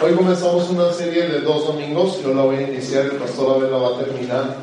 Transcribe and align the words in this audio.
Hoy 0.00 0.12
comenzamos 0.12 0.70
una 0.70 0.92
serie 0.92 1.26
de 1.26 1.40
dos 1.40 1.66
domingos, 1.66 2.22
yo 2.22 2.32
la 2.32 2.42
voy 2.42 2.54
a 2.54 2.62
iniciar, 2.62 3.06
el 3.06 3.16
pastor 3.16 3.56
Abel 3.56 3.72
la 3.72 3.78
va 3.78 3.96
a 3.96 3.98
terminar, 3.98 4.56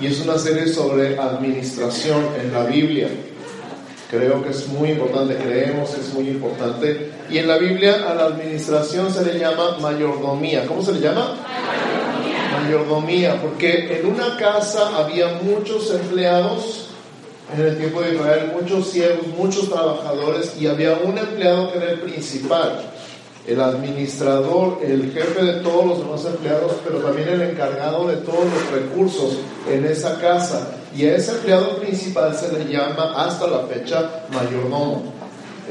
y 0.00 0.06
es 0.06 0.18
una 0.20 0.38
serie 0.38 0.66
sobre 0.66 1.18
administración 1.18 2.24
en 2.40 2.50
la 2.54 2.64
Biblia. 2.64 3.10
Creo 4.10 4.42
que 4.42 4.48
es 4.48 4.66
muy 4.68 4.92
importante, 4.92 5.36
creemos 5.36 5.92
es 5.92 6.14
muy 6.14 6.28
importante. 6.28 7.12
Y 7.28 7.36
en 7.36 7.48
la 7.48 7.58
Biblia 7.58 8.08
a 8.08 8.14
la 8.14 8.24
administración 8.24 9.12
se 9.12 9.26
le 9.26 9.38
llama 9.38 9.76
mayordomía. 9.78 10.64
¿Cómo 10.64 10.82
se 10.82 10.92
le 10.92 11.00
llama? 11.00 11.34
Mayordomía. 11.36 12.62
Mayordomía, 12.62 13.42
porque 13.42 14.00
en 14.00 14.06
una 14.06 14.38
casa 14.38 14.96
había 14.96 15.38
muchos 15.42 15.90
empleados 15.90 16.86
en 17.54 17.60
el 17.60 17.76
tiempo 17.76 18.00
de 18.00 18.14
Israel, 18.14 18.52
muchos 18.58 18.88
siervos, 18.88 19.26
muchos 19.36 19.68
trabajadores, 19.68 20.56
y 20.58 20.66
había 20.66 20.94
un 21.04 21.18
empleado 21.18 21.70
que 21.70 21.76
era 21.76 21.90
el 21.90 22.00
principal 22.00 22.90
el 23.48 23.62
administrador, 23.62 24.78
el 24.82 25.10
jefe 25.10 25.42
de 25.42 25.60
todos 25.60 25.86
los 25.86 25.98
demás 26.00 26.22
empleados, 26.26 26.72
pero 26.84 26.98
también 26.98 27.30
el 27.30 27.40
encargado 27.40 28.06
de 28.06 28.16
todos 28.16 28.44
los 28.44 28.70
recursos 28.70 29.38
en 29.70 29.86
esa 29.86 30.20
casa. 30.20 30.68
Y 30.94 31.06
a 31.06 31.16
ese 31.16 31.32
empleado 31.32 31.78
principal 31.78 32.36
se 32.36 32.52
le 32.52 32.70
llama 32.70 33.14
hasta 33.16 33.46
la 33.46 33.60
fecha 33.60 34.26
mayordomo. 34.34 35.14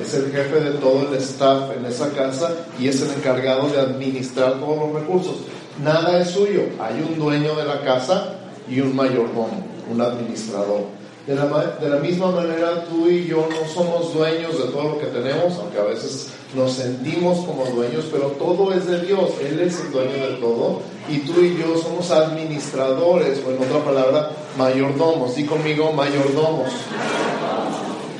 Es 0.02 0.11
el 0.16 0.31
jefe 0.31 0.59
de 0.59 0.71
todo 0.71 1.07
el 1.07 1.17
staff 1.19 1.69
en 1.77 1.85
esa 1.85 2.09
casa 2.13 2.52
y 2.79 2.88
es 2.88 2.99
el 3.03 3.11
encargado 3.11 3.69
de 3.69 3.80
administrar 3.80 4.53
todos 4.53 4.77
los 4.77 5.02
recursos. 5.02 5.35
Nada 5.83 6.19
es 6.19 6.31
suyo. 6.31 6.63
Hay 6.80 6.99
un 7.07 7.19
dueño 7.19 7.55
de 7.55 7.66
la 7.66 7.81
casa 7.81 8.33
y 8.67 8.80
un 8.80 8.95
mayordomo, 8.95 9.63
un 9.91 10.02
administrador. 10.02 10.96
De 11.27 11.36
la, 11.36 11.45
de 11.81 11.90
la, 11.90 11.98
misma 11.98 12.31
manera, 12.31 12.86
tú 12.86 13.09
y 13.09 13.26
yo 13.27 13.49
no 13.49 13.67
somos 13.67 14.13
dueños 14.13 14.58
de 14.58 14.72
todo 14.72 14.84
lo 14.84 14.98
que 14.98 15.08
tenemos, 15.08 15.59
aunque 15.59 15.77
a 15.77 15.84
veces 15.84 16.30
nos 16.55 16.72
sentimos 16.72 17.45
como 17.45 17.66
dueños, 17.66 18.05
pero 18.09 18.27
todo 18.27 18.72
es 18.73 18.88
de 18.88 19.02
Dios, 19.02 19.31
Él 19.41 19.59
es 19.59 19.77
el 19.81 19.91
dueño 19.91 20.26
de 20.26 20.36
todo, 20.40 20.80
y 21.09 21.17
tú 21.20 21.41
y 21.41 21.58
yo 21.58 21.77
somos 21.77 22.12
administradores, 22.12 23.44
o 23.45 23.52
en 23.52 23.58
otra 23.58 23.84
palabra, 23.84 24.31
mayordomos. 24.58 25.36
Di 25.36 25.44
conmigo, 25.44 25.92
mayordomos. 25.92 26.69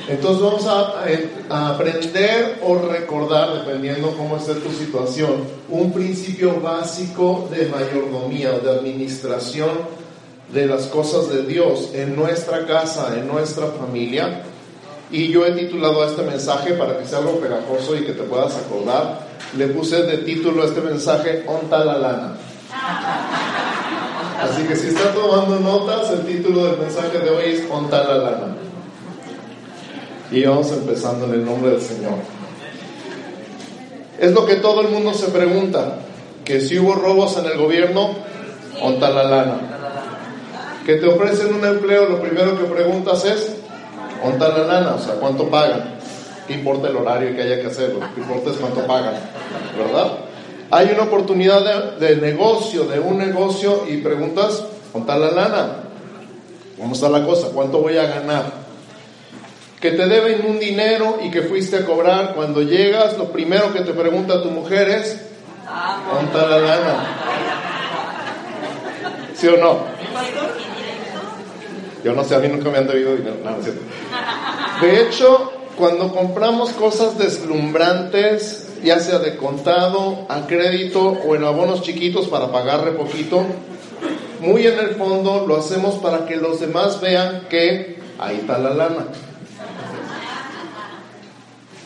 Entonces 0.08 0.42
vamos 0.42 0.66
a, 0.66 1.70
aprender 1.70 2.60
o 2.66 2.78
recordar, 2.78 3.64
dependiendo 3.64 4.14
cómo 4.16 4.38
esté 4.38 4.54
tu 4.54 4.70
situación, 4.70 5.44
un 5.68 5.92
principio 5.92 6.60
básico 6.60 7.48
de 7.50 7.66
mayordomía 7.66 8.54
o 8.54 8.58
de 8.60 8.70
administración 8.70 9.70
de 10.52 10.66
las 10.66 10.86
cosas 10.86 11.28
de 11.28 11.42
Dios 11.42 11.90
en 11.92 12.16
nuestra 12.16 12.66
casa, 12.66 13.14
en 13.16 13.26
nuestra 13.26 13.66
familia. 13.66 14.42
Y 15.10 15.28
yo 15.28 15.46
he 15.46 15.52
titulado 15.52 16.02
a 16.02 16.06
este 16.06 16.22
mensaje 16.22 16.74
para 16.74 16.98
que 16.98 17.06
sea 17.06 17.18
algo 17.18 17.38
pegajoso 17.38 17.96
y 17.96 18.04
que 18.04 18.12
te 18.12 18.22
puedas 18.22 18.54
acordar. 18.56 19.26
Le 19.56 19.68
puse 19.68 20.02
de 20.02 20.18
título 20.18 20.62
a 20.62 20.66
este 20.66 20.80
mensaje, 20.80 21.44
Onta 21.46 21.84
la 21.84 21.98
lana. 21.98 22.36
Así 24.40 24.62
que 24.62 24.76
si 24.76 24.88
está 24.88 25.12
tomando 25.12 25.58
notas, 25.60 26.10
el 26.10 26.20
título 26.20 26.66
del 26.66 26.78
mensaje 26.78 27.18
de 27.18 27.30
hoy 27.30 27.44
es 27.46 27.70
Onta 27.70 28.04
la 28.04 28.18
lana. 28.18 28.56
Y 30.30 30.44
vamos 30.44 30.70
empezando 30.72 31.24
en 31.26 31.32
el 31.32 31.44
nombre 31.44 31.70
del 31.72 31.80
Señor. 31.80 32.16
Es 34.18 34.32
lo 34.32 34.44
que 34.44 34.56
todo 34.56 34.82
el 34.82 34.88
mundo 34.88 35.14
se 35.14 35.28
pregunta, 35.28 36.00
que 36.44 36.60
si 36.60 36.78
hubo 36.78 36.94
robos 36.94 37.36
en 37.38 37.46
el 37.46 37.56
gobierno, 37.56 38.10
Onta 38.80 39.08
la 39.10 39.22
lana 39.24 39.67
que 40.88 40.94
te 40.94 41.06
ofrecen 41.06 41.54
un 41.54 41.62
empleo, 41.66 42.08
lo 42.08 42.18
primero 42.18 42.56
que 42.56 42.64
preguntas 42.64 43.22
es, 43.26 43.56
¿cuánta 44.22 44.48
la 44.48 44.64
lana? 44.64 44.94
O 44.94 44.98
sea, 44.98 45.16
¿cuánto 45.16 45.50
pagan? 45.50 45.98
¿Qué 46.46 46.54
importa 46.54 46.88
el 46.88 46.96
horario 46.96 47.36
que 47.36 47.42
haya 47.42 47.60
que 47.60 47.66
hacerlo? 47.66 48.00
¿Qué 48.14 48.22
importa 48.22 48.52
es 48.52 48.56
cuánto 48.56 48.86
pagan? 48.86 49.12
¿Verdad? 49.76 50.12
Hay 50.70 50.90
una 50.90 51.02
oportunidad 51.02 51.98
de, 51.98 52.16
negocio, 52.16 52.84
de 52.84 53.00
un 53.00 53.18
negocio, 53.18 53.84
y 53.86 53.98
preguntas, 53.98 54.64
¿cuánta 54.90 55.18
la 55.18 55.30
lana? 55.30 55.76
¿Cómo 56.78 56.94
está 56.94 57.10
la 57.10 57.22
cosa? 57.22 57.48
¿Cuánto 57.52 57.82
voy 57.82 57.98
a 57.98 58.04
ganar? 58.04 58.50
Que 59.82 59.90
te 59.90 60.06
deben 60.06 60.46
un 60.46 60.58
dinero 60.58 61.18
y 61.22 61.30
que 61.30 61.42
fuiste 61.42 61.76
a 61.76 61.84
cobrar. 61.84 62.32
Cuando 62.34 62.62
llegas, 62.62 63.18
lo 63.18 63.26
primero 63.26 63.74
que 63.74 63.80
te 63.80 63.92
pregunta 63.92 64.42
tu 64.42 64.50
mujer 64.50 64.88
es, 64.88 65.20
¿cuánta 66.10 66.46
la 66.46 66.58
lana? 66.58 67.06
¿Sí 69.34 69.48
o 69.48 69.58
no? 69.58 69.98
Yo 72.04 72.12
no 72.14 72.24
sé, 72.24 72.34
a 72.34 72.38
mí 72.38 72.48
nunca 72.48 72.70
me 72.70 72.78
han 72.78 72.86
debido 72.86 73.16
dinero. 73.16 73.36
De 74.80 75.02
hecho, 75.02 75.52
cuando 75.76 76.12
compramos 76.12 76.70
cosas 76.70 77.18
deslumbrantes, 77.18 78.68
ya 78.82 79.00
sea 79.00 79.18
de 79.18 79.36
contado, 79.36 80.26
a 80.28 80.46
crédito 80.46 81.00
o 81.00 81.34
en 81.34 81.44
abonos 81.44 81.82
chiquitos 81.82 82.28
para 82.28 82.52
pagarle 82.52 82.92
poquito, 82.92 83.44
muy 84.40 84.66
en 84.66 84.78
el 84.78 84.90
fondo 84.94 85.44
lo 85.46 85.56
hacemos 85.56 85.96
para 85.96 86.26
que 86.26 86.36
los 86.36 86.60
demás 86.60 87.00
vean 87.00 87.46
que 87.48 87.98
ahí 88.18 88.36
está 88.36 88.58
la 88.58 88.70
lana. 88.70 89.06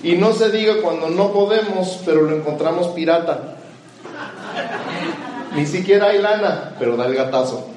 Y 0.02 0.16
no 0.16 0.32
se 0.32 0.50
diga 0.50 0.74
cuando 0.82 1.08
no 1.08 1.32
podemos, 1.32 2.00
pero 2.04 2.22
lo 2.22 2.36
encontramos 2.36 2.88
pirata. 2.88 3.56
Ni 5.54 5.66
siquiera 5.66 6.08
hay 6.08 6.18
lana, 6.18 6.74
pero 6.78 6.96
da 6.96 7.06
el 7.06 7.14
gatazo. 7.14 7.68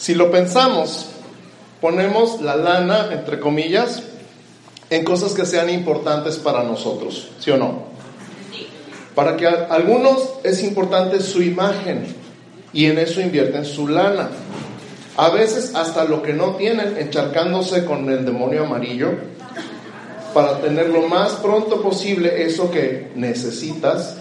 Si 0.00 0.14
lo 0.14 0.30
pensamos, 0.30 1.08
ponemos 1.78 2.40
la 2.40 2.56
lana, 2.56 3.10
entre 3.12 3.38
comillas, 3.38 4.02
en 4.88 5.04
cosas 5.04 5.34
que 5.34 5.44
sean 5.44 5.68
importantes 5.68 6.38
para 6.38 6.62
nosotros, 6.62 7.28
¿sí 7.38 7.50
o 7.50 7.58
no? 7.58 7.82
Para 9.14 9.36
que 9.36 9.46
algunos 9.46 10.30
es 10.42 10.62
importante 10.62 11.20
su 11.20 11.42
imagen 11.42 12.16
y 12.72 12.86
en 12.86 12.96
eso 12.96 13.20
invierten 13.20 13.66
su 13.66 13.88
lana. 13.88 14.30
A 15.18 15.28
veces 15.28 15.74
hasta 15.74 16.04
lo 16.04 16.22
que 16.22 16.32
no 16.32 16.54
tienen, 16.54 16.96
encharcándose 16.96 17.84
con 17.84 18.08
el 18.08 18.24
demonio 18.24 18.64
amarillo, 18.64 19.10
para 20.32 20.62
tener 20.62 20.88
lo 20.88 21.08
más 21.08 21.32
pronto 21.32 21.82
posible 21.82 22.42
eso 22.46 22.70
que 22.70 23.12
necesitas 23.16 24.16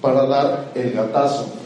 para 0.00 0.24
dar 0.24 0.70
el 0.74 0.92
gatazo. 0.92 1.65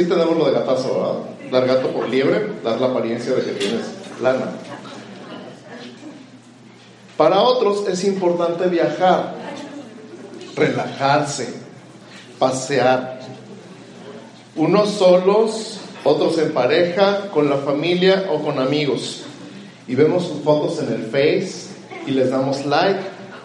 Sí 0.00 0.08
tenemos 0.08 0.36
lo 0.36 0.46
de 0.46 0.52
gatazo, 0.52 0.94
¿verdad? 0.94 1.50
Dar 1.50 1.66
gato 1.66 1.88
por 1.88 2.08
liebre, 2.08 2.52
dar 2.64 2.80
la 2.80 2.88
apariencia 2.88 3.34
de 3.34 3.42
que 3.42 3.52
tienes 3.52 3.86
lana. 4.22 4.52
Para 7.16 7.42
otros 7.42 7.86
es 7.86 8.02
importante 8.04 8.66
viajar, 8.68 9.34
relajarse, 10.56 11.52
pasear. 12.38 13.20
Unos 14.56 14.90
solos, 14.90 15.78
otros 16.02 16.38
en 16.38 16.52
pareja, 16.52 17.28
con 17.30 17.50
la 17.50 17.56
familia 17.58 18.26
o 18.30 18.42
con 18.42 18.58
amigos. 18.58 19.24
Y 19.86 19.94
vemos 19.96 20.26
sus 20.26 20.42
fotos 20.42 20.78
en 20.78 20.94
el 20.94 21.04
Face 21.04 21.68
y 22.06 22.12
les 22.12 22.30
damos 22.30 22.64
like. 22.64 23.00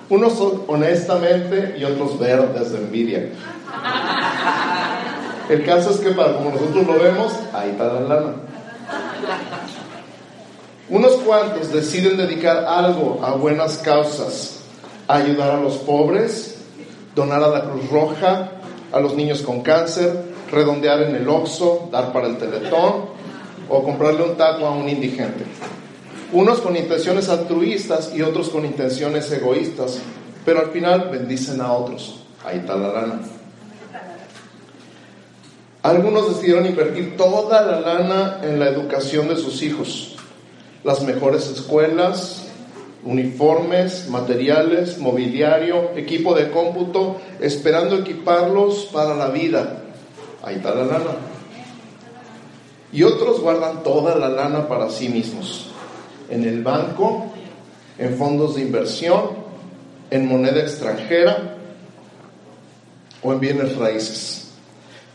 Unos 0.09 0.33
honestamente 0.67 1.75
y 1.77 1.83
otros 1.83 2.17
verdes 2.17 2.71
de 2.71 2.77
envidia. 2.77 3.29
El 5.50 5.63
caso 5.63 5.91
es 5.91 5.97
que 5.97 6.11
para 6.11 6.38
como 6.38 6.51
nosotros 6.51 6.88
lo 6.88 6.94
vemos, 6.94 7.33
ahí 7.53 7.69
está 7.72 7.85
la 7.85 8.00
lana. 8.01 8.33
Unos 10.89 11.13
cuantos 11.17 11.72
deciden 11.72 12.17
dedicar 12.17 12.66
algo 12.66 13.19
a 13.23 13.35
buenas 13.35 13.78
causas, 13.79 14.59
ayudar 15.07 15.51
a 15.51 15.59
los 15.59 15.78
pobres, 15.78 16.57
donar 17.16 17.44
a 17.44 17.47
la 17.47 17.61
Cruz 17.63 17.89
Roja, 17.89 18.51
a 18.91 19.00
los 19.00 19.16
niños 19.16 19.41
con 19.41 19.61
cáncer, 19.61 20.23
redondear 20.51 21.01
en 21.03 21.16
el 21.16 21.28
Oxxo, 21.28 21.89
dar 21.91 22.12
para 22.12 22.27
el 22.27 22.38
teletón 22.38 23.06
o 23.69 23.83
comprarle 23.83 24.23
un 24.23 24.35
taco 24.35 24.66
a 24.66 24.72
un 24.72 24.88
indigente. 24.88 25.44
Unos 26.33 26.59
con 26.59 26.75
intenciones 26.75 27.29
altruistas 27.29 28.13
y 28.16 28.22
otros 28.22 28.50
con 28.50 28.66
intenciones 28.66 29.31
egoístas, 29.31 30.00
pero 30.44 30.59
al 30.59 30.68
final 30.68 31.09
bendicen 31.12 31.62
a 31.62 31.71
otros. 31.71 32.24
Ahí 32.44 32.59
está 32.59 32.75
la 32.75 32.89
lana. 32.89 33.34
Algunos 35.85 36.29
decidieron 36.29 36.65
invertir 36.65 37.15
toda 37.15 37.61
la 37.61 37.79
lana 37.79 38.39
en 38.41 38.57
la 38.57 38.69
educación 38.69 39.27
de 39.27 39.35
sus 39.35 39.61
hijos, 39.61 40.15
las 40.83 41.03
mejores 41.03 41.47
escuelas, 41.47 42.47
uniformes, 43.03 44.09
materiales, 44.09 44.97
mobiliario, 44.97 45.91
equipo 45.95 46.33
de 46.33 46.49
cómputo, 46.49 47.17
esperando 47.39 47.97
equiparlos 47.97 48.89
para 48.91 49.13
la 49.13 49.27
vida. 49.27 49.83
Ahí 50.41 50.55
está 50.55 50.73
la 50.73 50.85
lana. 50.85 51.17
Y 52.91 53.03
otros 53.03 53.39
guardan 53.41 53.83
toda 53.83 54.15
la 54.15 54.29
lana 54.29 54.67
para 54.67 54.89
sí 54.89 55.07
mismos, 55.07 55.67
en 56.31 56.45
el 56.45 56.63
banco, 56.63 57.27
en 57.99 58.17
fondos 58.17 58.55
de 58.55 58.63
inversión, 58.63 59.21
en 60.09 60.27
moneda 60.27 60.61
extranjera 60.61 61.57
o 63.21 63.33
en 63.33 63.39
bienes 63.39 63.77
raíces 63.77 64.44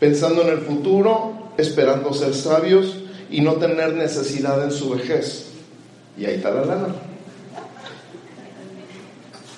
pensando 0.01 0.41
en 0.41 0.49
el 0.49 0.57
futuro, 0.61 1.51
esperando 1.59 2.11
ser 2.11 2.33
sabios 2.33 2.97
y 3.29 3.39
no 3.39 3.53
tener 3.57 3.93
necesidad 3.93 4.63
en 4.63 4.71
su 4.71 4.89
vejez. 4.89 5.45
Y 6.17 6.25
ahí 6.25 6.37
está 6.37 6.49
la 6.49 6.65
lana. 6.65 6.87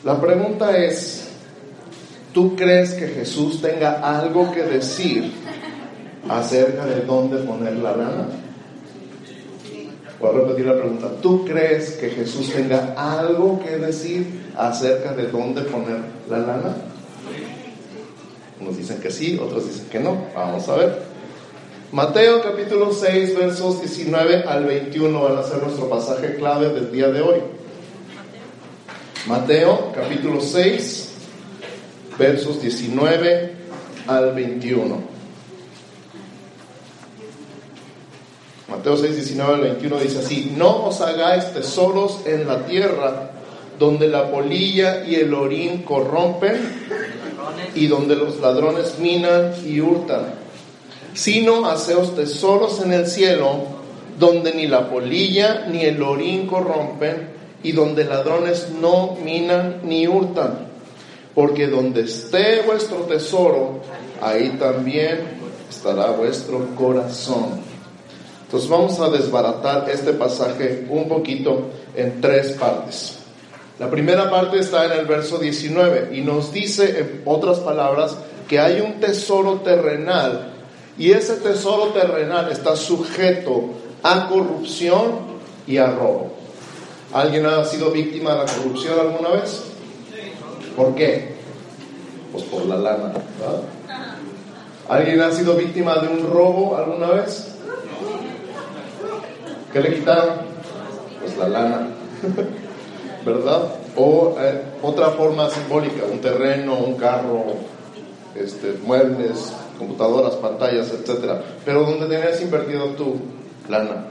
La 0.03 0.19
pregunta 0.19 0.77
es, 0.77 1.29
¿tú 2.33 2.57
crees 2.57 2.93
que 2.93 3.07
Jesús 3.07 3.61
tenga 3.61 4.01
algo 4.01 4.51
que 4.51 4.63
decir 4.63 5.31
acerca 6.27 6.87
de 6.87 7.05
dónde 7.05 7.37
poner 7.37 7.77
la 7.77 7.95
lana? 7.95 8.27
Voy 10.19 10.29
a 10.29 10.39
repetir 10.39 10.65
la 10.65 10.73
pregunta. 10.73 11.07
¿Tú 11.21 11.45
crees 11.45 11.91
que 11.91 12.09
Jesús 12.09 12.51
tenga 12.51 12.95
algo 12.97 13.61
que 13.63 13.77
decir 13.77 14.51
acerca 14.57 15.13
de 15.13 15.27
dónde 15.27 15.61
poner 15.61 16.01
la 16.29 16.39
lana? 16.39 16.92
Unos 18.63 18.77
dicen 18.77 19.01
que 19.01 19.11
sí, 19.11 19.37
otros 19.41 19.67
dicen 19.67 19.89
que 19.89 19.99
no. 19.99 20.25
Vamos 20.33 20.69
a 20.69 20.75
ver. 20.75 21.01
Mateo 21.91 22.41
capítulo 22.41 22.93
6, 22.93 23.37
versos 23.37 23.81
19 23.81 24.45
al 24.47 24.63
21 24.63 25.21
van 25.21 25.37
a 25.37 25.43
ser 25.43 25.61
nuestro 25.61 25.89
pasaje 25.89 26.35
clave 26.35 26.69
del 26.69 26.89
día 26.89 27.09
de 27.09 27.21
hoy. 27.21 27.41
Mateo 29.27 29.91
capítulo 29.93 30.39
6, 30.39 31.09
versos 32.17 32.61
19 32.61 33.51
al 34.07 34.33
21. 34.33 35.01
Mateo 38.69 38.97
6, 38.97 39.13
19 39.13 39.53
al 39.55 39.61
21 39.61 39.99
dice 39.99 40.19
así, 40.19 40.53
no 40.55 40.85
os 40.85 41.01
hagáis 41.01 41.51
tesoros 41.53 42.21
en 42.25 42.47
la 42.47 42.65
tierra 42.65 43.31
donde 43.77 44.07
la 44.07 44.31
polilla 44.31 45.03
y 45.05 45.15
el 45.15 45.33
orín 45.33 45.83
corrompen 45.83 47.22
y 47.75 47.87
donde 47.87 48.15
los 48.15 48.39
ladrones 48.39 48.99
minan 48.99 49.53
y 49.65 49.81
hurtan, 49.81 50.33
sino 51.13 51.69
haceos 51.69 52.15
tesoros 52.15 52.81
en 52.81 52.93
el 52.93 53.07
cielo 53.07 53.83
donde 54.19 54.53
ni 54.53 54.67
la 54.67 54.89
polilla 54.89 55.65
ni 55.69 55.83
el 55.83 56.01
orín 56.01 56.47
corrompen 56.47 57.29
y 57.63 57.71
donde 57.71 58.05
ladrones 58.05 58.69
no 58.79 59.17
minan 59.23 59.81
ni 59.83 60.07
hurtan. 60.07 60.71
Porque 61.33 61.67
donde 61.67 62.01
esté 62.01 62.61
vuestro 62.61 62.99
tesoro, 62.99 63.79
ahí 64.21 64.49
también 64.59 65.21
estará 65.69 66.11
vuestro 66.11 66.75
corazón. 66.75 67.61
Entonces 68.45 68.69
vamos 68.69 68.99
a 68.99 69.09
desbaratar 69.09 69.89
este 69.89 70.13
pasaje 70.13 70.85
un 70.89 71.07
poquito 71.07 71.69
en 71.95 72.21
tres 72.21 72.51
partes. 72.51 73.22
La 73.83 73.89
primera 73.89 74.29
parte 74.29 74.59
está 74.59 74.85
en 74.85 74.93
el 74.93 75.05
verso 75.05 75.39
19 75.39 76.11
y 76.15 76.21
nos 76.21 76.53
dice, 76.53 76.99
en 76.99 77.21
otras 77.25 77.59
palabras, 77.59 78.15
que 78.47 78.57
hay 78.57 78.79
un 78.79 79.01
tesoro 79.01 79.55
terrenal 79.55 80.53
y 80.97 81.11
ese 81.11 81.33
tesoro 81.33 81.87
terrenal 81.87 82.49
está 82.49 82.77
sujeto 82.77 83.71
a 84.01 84.29
corrupción 84.29 85.19
y 85.67 85.79
a 85.79 85.87
robo. 85.87 86.31
¿Alguien 87.11 87.45
ha 87.45 87.65
sido 87.65 87.91
víctima 87.91 88.31
de 88.31 88.37
la 88.37 88.45
corrupción 88.45 88.97
alguna 88.97 89.29
vez? 89.31 89.63
¿Por 90.77 90.95
qué? 90.95 91.35
Pues 92.31 92.45
por 92.45 92.65
la 92.65 92.77
lana. 92.77 93.11
¿Alguien 94.87 95.19
ha 95.19 95.31
sido 95.33 95.57
víctima 95.57 95.97
de 95.97 96.07
un 96.07 96.31
robo 96.31 96.77
alguna 96.77 97.07
vez? 97.07 97.49
¿Qué 99.73 99.81
le 99.81 99.95
quitaron? 99.95 100.35
Pues 101.19 101.37
la 101.37 101.49
lana. 101.49 101.87
¿Verdad? 103.25 103.75
O 103.95 104.35
eh, 104.39 104.61
otra 104.81 105.11
forma 105.11 105.49
simbólica, 105.49 106.03
un 106.11 106.19
terreno, 106.19 106.77
un 106.77 106.95
carro, 106.95 107.43
este, 108.35 108.73
muebles, 108.83 109.53
computadoras, 109.77 110.35
pantallas, 110.35 110.91
etcétera. 110.91 111.41
Pero 111.63 111.83
donde 111.83 112.07
tenías 112.07 112.41
invertido 112.41 112.87
tu 112.89 113.15
lana. 113.69 114.07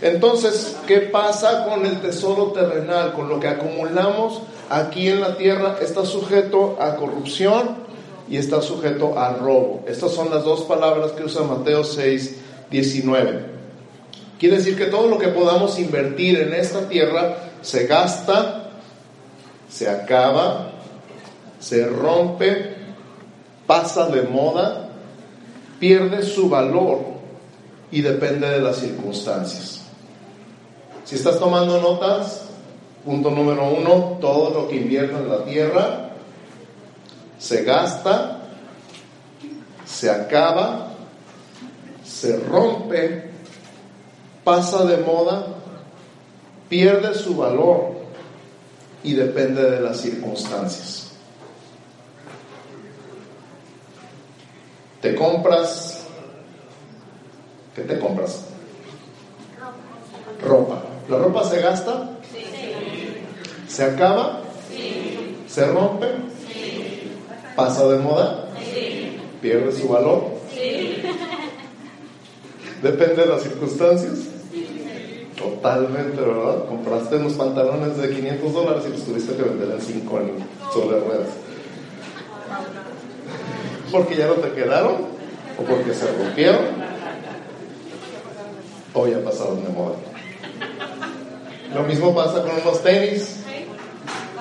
Entonces, 0.00 0.76
¿qué 0.86 0.98
pasa 0.98 1.66
con 1.68 1.84
el 1.84 2.00
tesoro 2.00 2.52
terrenal? 2.52 3.12
Con 3.14 3.28
lo 3.28 3.40
que 3.40 3.48
acumulamos 3.48 4.42
aquí 4.70 5.08
en 5.08 5.20
la 5.20 5.36
tierra 5.36 5.76
está 5.80 6.04
sujeto 6.04 6.76
a 6.80 6.96
corrupción 6.96 7.76
y 8.28 8.36
está 8.36 8.62
sujeto 8.62 9.18
a 9.18 9.32
robo. 9.32 9.84
Estas 9.88 10.12
son 10.12 10.30
las 10.30 10.44
dos 10.44 10.62
palabras 10.62 11.12
que 11.12 11.24
usa 11.24 11.42
Mateo 11.42 11.82
6, 11.82 12.36
19. 12.70 13.58
Quiere 14.38 14.58
decir 14.58 14.76
que 14.76 14.86
todo 14.86 15.08
lo 15.08 15.18
que 15.18 15.28
podamos 15.28 15.80
invertir 15.80 16.38
en 16.38 16.54
esta 16.54 16.88
tierra 16.88 17.47
se 17.62 17.86
gasta, 17.86 18.70
se 19.68 19.88
acaba, 19.88 20.70
se 21.60 21.86
rompe, 21.86 22.76
pasa 23.66 24.06
de 24.06 24.22
moda, 24.22 24.88
pierde 25.78 26.22
su 26.22 26.48
valor 26.48 27.00
y 27.90 28.00
depende 28.00 28.48
de 28.48 28.60
las 28.60 28.76
circunstancias. 28.76 29.82
Si 31.04 31.16
estás 31.16 31.38
tomando 31.38 31.80
notas, 31.80 32.44
punto 33.04 33.30
número 33.30 33.70
uno, 33.70 34.18
todo 34.20 34.50
lo 34.50 34.68
que 34.68 34.76
invierto 34.76 35.18
en 35.18 35.28
la 35.28 35.44
tierra 35.44 36.10
se 37.38 37.64
gasta, 37.64 38.42
se 39.86 40.10
acaba, 40.10 40.88
se 42.04 42.36
rompe, 42.38 43.30
pasa 44.44 44.84
de 44.84 44.98
moda, 44.98 45.46
pierde 46.68 47.14
su 47.14 47.36
valor 47.36 47.92
y 49.02 49.14
depende 49.14 49.70
de 49.70 49.80
las 49.80 50.00
circunstancias. 50.00 51.12
Te 55.00 55.14
compras, 55.14 56.06
¿qué 57.74 57.82
te 57.82 57.98
compras? 57.98 58.44
Ropa. 60.42 60.82
¿La 61.08 61.18
ropa 61.18 61.44
se 61.44 61.60
gasta? 61.60 62.10
Sí. 62.32 62.44
¿Se 63.68 63.84
acaba? 63.84 64.42
Sí. 64.68 65.36
¿Se 65.48 65.66
rompe? 65.66 66.06
Sí. 66.52 67.12
¿Pasa 67.56 67.86
de 67.88 67.98
moda? 67.98 68.48
Sí. 68.58 69.18
¿Pierde 69.40 69.72
su 69.72 69.88
valor? 69.88 70.24
Sí. 70.52 71.02
¿Depende 72.82 73.22
de 73.22 73.26
las 73.26 73.42
circunstancias? 73.42 74.37
Totalmente, 75.58 76.20
¿verdad? 76.20 76.66
Compraste 76.68 77.16
unos 77.16 77.32
pantalones 77.32 77.96
de 77.96 78.14
500 78.14 78.52
dólares 78.52 78.84
y 78.86 78.90
los 78.90 79.04
tuviste 79.04 79.34
que 79.34 79.42
vender 79.42 79.72
en 79.72 79.80
5 79.80 80.18
años 80.18 80.42
sobre 80.72 81.00
ruedas. 81.00 81.28
¿Porque 83.90 84.16
ya 84.16 84.28
no 84.28 84.34
te 84.34 84.52
quedaron? 84.52 84.92
¿O 85.58 85.62
porque 85.62 85.94
se 85.94 86.06
rompieron? 86.12 86.60
¿O 88.94 89.08
ya 89.08 89.20
pasaron 89.24 89.64
de 89.64 89.70
moda? 89.70 89.96
Lo 91.74 91.82
mismo 91.82 92.14
pasa 92.14 92.42
con 92.42 92.52
unos 92.52 92.80
tenis. 92.80 93.40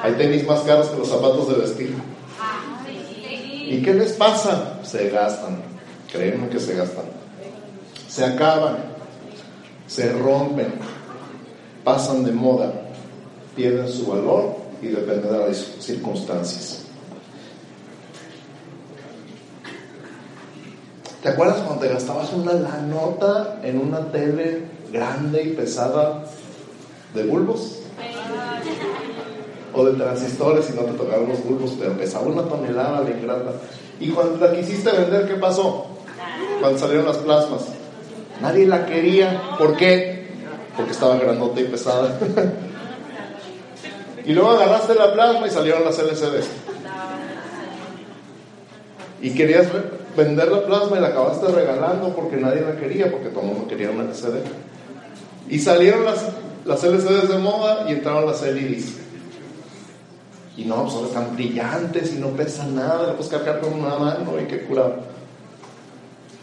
Hay 0.03 0.13
tenis 0.13 0.45
más 0.45 0.59
caros 0.61 0.87
que 0.89 0.99
los 0.99 1.09
zapatos 1.09 1.49
de 1.49 1.55
vestir. 1.55 1.95
¿Y 3.65 3.81
qué 3.81 3.93
les 3.95 4.13
pasa? 4.13 4.79
Se 4.83 5.09
gastan. 5.09 5.61
Créeme 6.11 6.47
que 6.49 6.59
se 6.59 6.75
gastan. 6.75 7.05
Se 8.07 8.23
acaban. 8.23 8.77
Se 9.87 10.13
rompen. 10.13 10.96
Pasan 11.87 12.25
de 12.25 12.33
moda. 12.33 12.69
Pierden 13.55 13.87
su 13.87 14.07
valor 14.07 14.57
y 14.81 14.87
depende 14.87 15.31
de 15.31 15.47
las 15.47 15.55
circunstancias. 15.79 16.83
¿Te 21.23 21.29
acuerdas 21.29 21.59
cuando 21.59 21.85
te 21.85 21.93
gastabas 21.93 22.33
una 22.33 22.51
la 22.51 22.81
nota 22.81 23.61
en 23.63 23.79
una 23.79 24.11
tele 24.11 24.63
grande 24.91 25.43
y 25.43 25.53
pesada 25.53 26.25
de 27.13 27.23
bulbos 27.23 27.79
o 29.73 29.85
de 29.85 29.93
transistores 29.93 30.69
y 30.69 30.73
no 30.73 30.81
te 30.81 30.91
tocaron 30.91 31.29
los 31.29 31.41
bulbos, 31.41 31.73
pero 31.79 31.93
pesaba 31.93 32.27
una 32.27 32.43
tonelada 32.43 33.01
de 33.03 33.11
ingrata. 33.11 33.53
Y 34.01 34.09
cuando 34.09 34.45
la 34.45 34.53
quisiste 34.53 34.91
vender, 34.91 35.25
¿qué 35.25 35.35
pasó? 35.35 35.85
Cuando 36.59 36.79
salieron 36.79 37.05
las 37.05 37.17
plasmas. 37.19 37.61
Nadie 38.41 38.67
la 38.67 38.85
quería. 38.85 39.41
¿Por 39.57 39.77
qué? 39.77 40.16
Porque 40.77 40.91
estaba 40.91 41.17
grandota 41.17 41.59
y 41.59 41.65
pesada. 41.65 42.17
y 44.25 44.33
luego 44.33 44.51
agarraste 44.51 44.95
la 44.95 45.11
plasma 45.11 45.47
y 45.47 45.49
salieron 45.49 45.83
las 45.83 45.97
LCDs. 45.97 46.47
Y 49.21 49.31
querías 49.31 49.67
vender 50.15 50.51
la 50.51 50.65
plasma 50.65 50.97
y 50.97 51.01
la 51.01 51.07
acabaste 51.07 51.47
regalando 51.47 52.15
porque 52.15 52.37
nadie 52.37 52.61
la 52.61 52.77
quería, 52.77 53.11
porque 53.11 53.29
todo 53.29 53.41
el 53.41 53.47
mundo 53.47 53.67
quería 53.67 53.89
una 53.89 54.03
LCD. 54.03 54.43
Y 55.49 55.59
salieron 55.59 56.05
las 56.05 56.23
las 56.67 56.83
LCDs 56.83 57.29
de 57.29 57.37
moda 57.37 57.85
y 57.87 57.93
entraron 57.93 58.25
las 58.25 58.41
LEDs. 58.41 58.97
Y 60.57 60.65
no, 60.65 60.83
pues 60.83 60.95
ahora 60.95 61.07
están 61.07 61.35
brillantes 61.35 62.13
y 62.13 62.17
no 62.17 62.29
pesan 62.29 62.75
nada, 62.75 63.07
la 63.07 63.13
puedes 63.13 63.31
cargar 63.31 63.61
con 63.61 63.73
una 63.73 63.95
mano 63.95 64.39
y 64.41 64.45
qué 64.45 64.63
curado. 64.63 64.95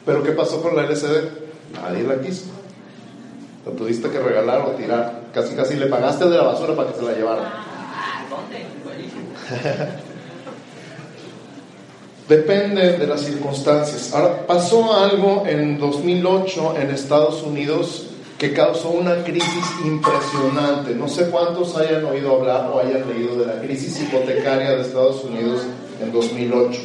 Pero 0.07 0.23
¿qué 0.23 0.33
pasó 0.33 0.62
con 0.62 0.76
la 0.76 0.85
LCD? 0.85 1.29
Nadie 1.75 2.05
la 2.05 2.21
quiso. 2.21 2.47
La 3.66 3.73
tuviste 3.73 4.11
que 4.11 4.18
regalar 4.18 4.62
o 4.62 4.73
tirar. 4.73 5.23
Casi 5.33 5.54
casi 5.54 5.76
le 5.76 5.87
pagaste 5.87 6.26
de 6.26 6.37
la 6.37 6.44
basura 6.44 6.75
para 6.75 6.90
que 6.90 6.99
se 6.99 7.04
la 7.04 7.12
llevara. 7.12 7.64
Depende 12.28 12.99
de 12.99 13.06
las 13.06 13.21
circunstancias. 13.21 14.14
Ahora, 14.14 14.47
pasó 14.47 14.94
algo 14.94 15.44
en 15.47 15.78
2008 15.78 16.76
en 16.80 16.90
Estados 16.90 17.42
Unidos 17.42 18.06
que 18.38 18.52
causó 18.52 18.90
una 18.90 19.23
crisis 19.23 19.64
impresionante. 19.85 20.94
No 20.94 21.09
sé 21.09 21.30
cuántos 21.30 21.76
hayan 21.76 22.04
oído 22.04 22.37
hablar 22.37 22.71
o 22.73 22.80
hayan 22.80 23.09
leído 23.09 23.37
de 23.37 23.47
la 23.47 23.61
crisis 23.61 24.00
hipotecaria 24.00 24.71
de 24.71 24.83
Estados 24.83 25.25
Unidos 25.25 25.62
en 26.02 26.12
2008. 26.12 26.80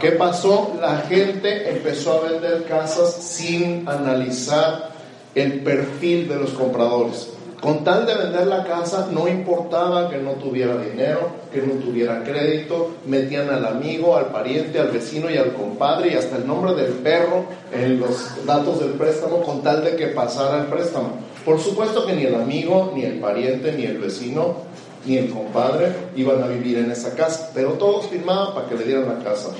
¿Qué 0.00 0.12
pasó? 0.12 0.72
La 0.80 0.98
gente 0.98 1.70
empezó 1.70 2.14
a 2.14 2.30
vender 2.30 2.64
casas 2.64 3.12
sin 3.12 3.86
analizar 3.88 4.90
el 5.34 5.60
perfil 5.60 6.28
de 6.28 6.36
los 6.36 6.50
compradores. 6.50 7.30
Con 7.60 7.84
tal 7.84 8.06
de 8.06 8.14
vender 8.14 8.46
la 8.46 8.64
casa, 8.64 9.08
no 9.12 9.28
importaba 9.28 10.08
que 10.08 10.16
no 10.16 10.32
tuviera 10.32 10.78
dinero, 10.78 11.28
que 11.52 11.60
no 11.60 11.74
tuviera 11.74 12.24
crédito, 12.24 12.92
metían 13.04 13.50
al 13.50 13.66
amigo, 13.66 14.16
al 14.16 14.26
pariente, 14.26 14.78
al 14.78 14.88
vecino 14.88 15.30
y 15.30 15.36
al 15.36 15.52
compadre 15.52 16.12
y 16.12 16.16
hasta 16.16 16.36
el 16.36 16.46
nombre 16.46 16.74
del 16.74 16.92
perro 16.94 17.44
en 17.70 18.00
los 18.00 18.46
datos 18.46 18.80
del 18.80 18.92
préstamo 18.92 19.42
con 19.42 19.62
tal 19.62 19.84
de 19.84 19.94
que 19.94 20.06
pasara 20.06 20.62
el 20.62 20.66
préstamo. 20.68 21.10
Por 21.44 21.60
supuesto 21.60 22.06
que 22.06 22.14
ni 22.14 22.24
el 22.24 22.34
amigo, 22.34 22.92
ni 22.94 23.04
el 23.04 23.20
pariente, 23.20 23.72
ni 23.72 23.84
el 23.84 23.98
vecino, 23.98 24.56
ni 25.04 25.18
el 25.18 25.28
compadre 25.28 25.92
iban 26.16 26.42
a 26.42 26.46
vivir 26.46 26.78
en 26.78 26.90
esa 26.90 27.14
casa, 27.14 27.50
pero 27.54 27.72
todos 27.72 28.06
firmaban 28.06 28.54
para 28.54 28.68
que 28.68 28.76
le 28.76 28.84
dieran 28.84 29.06
la 29.06 29.22
casa 29.22 29.50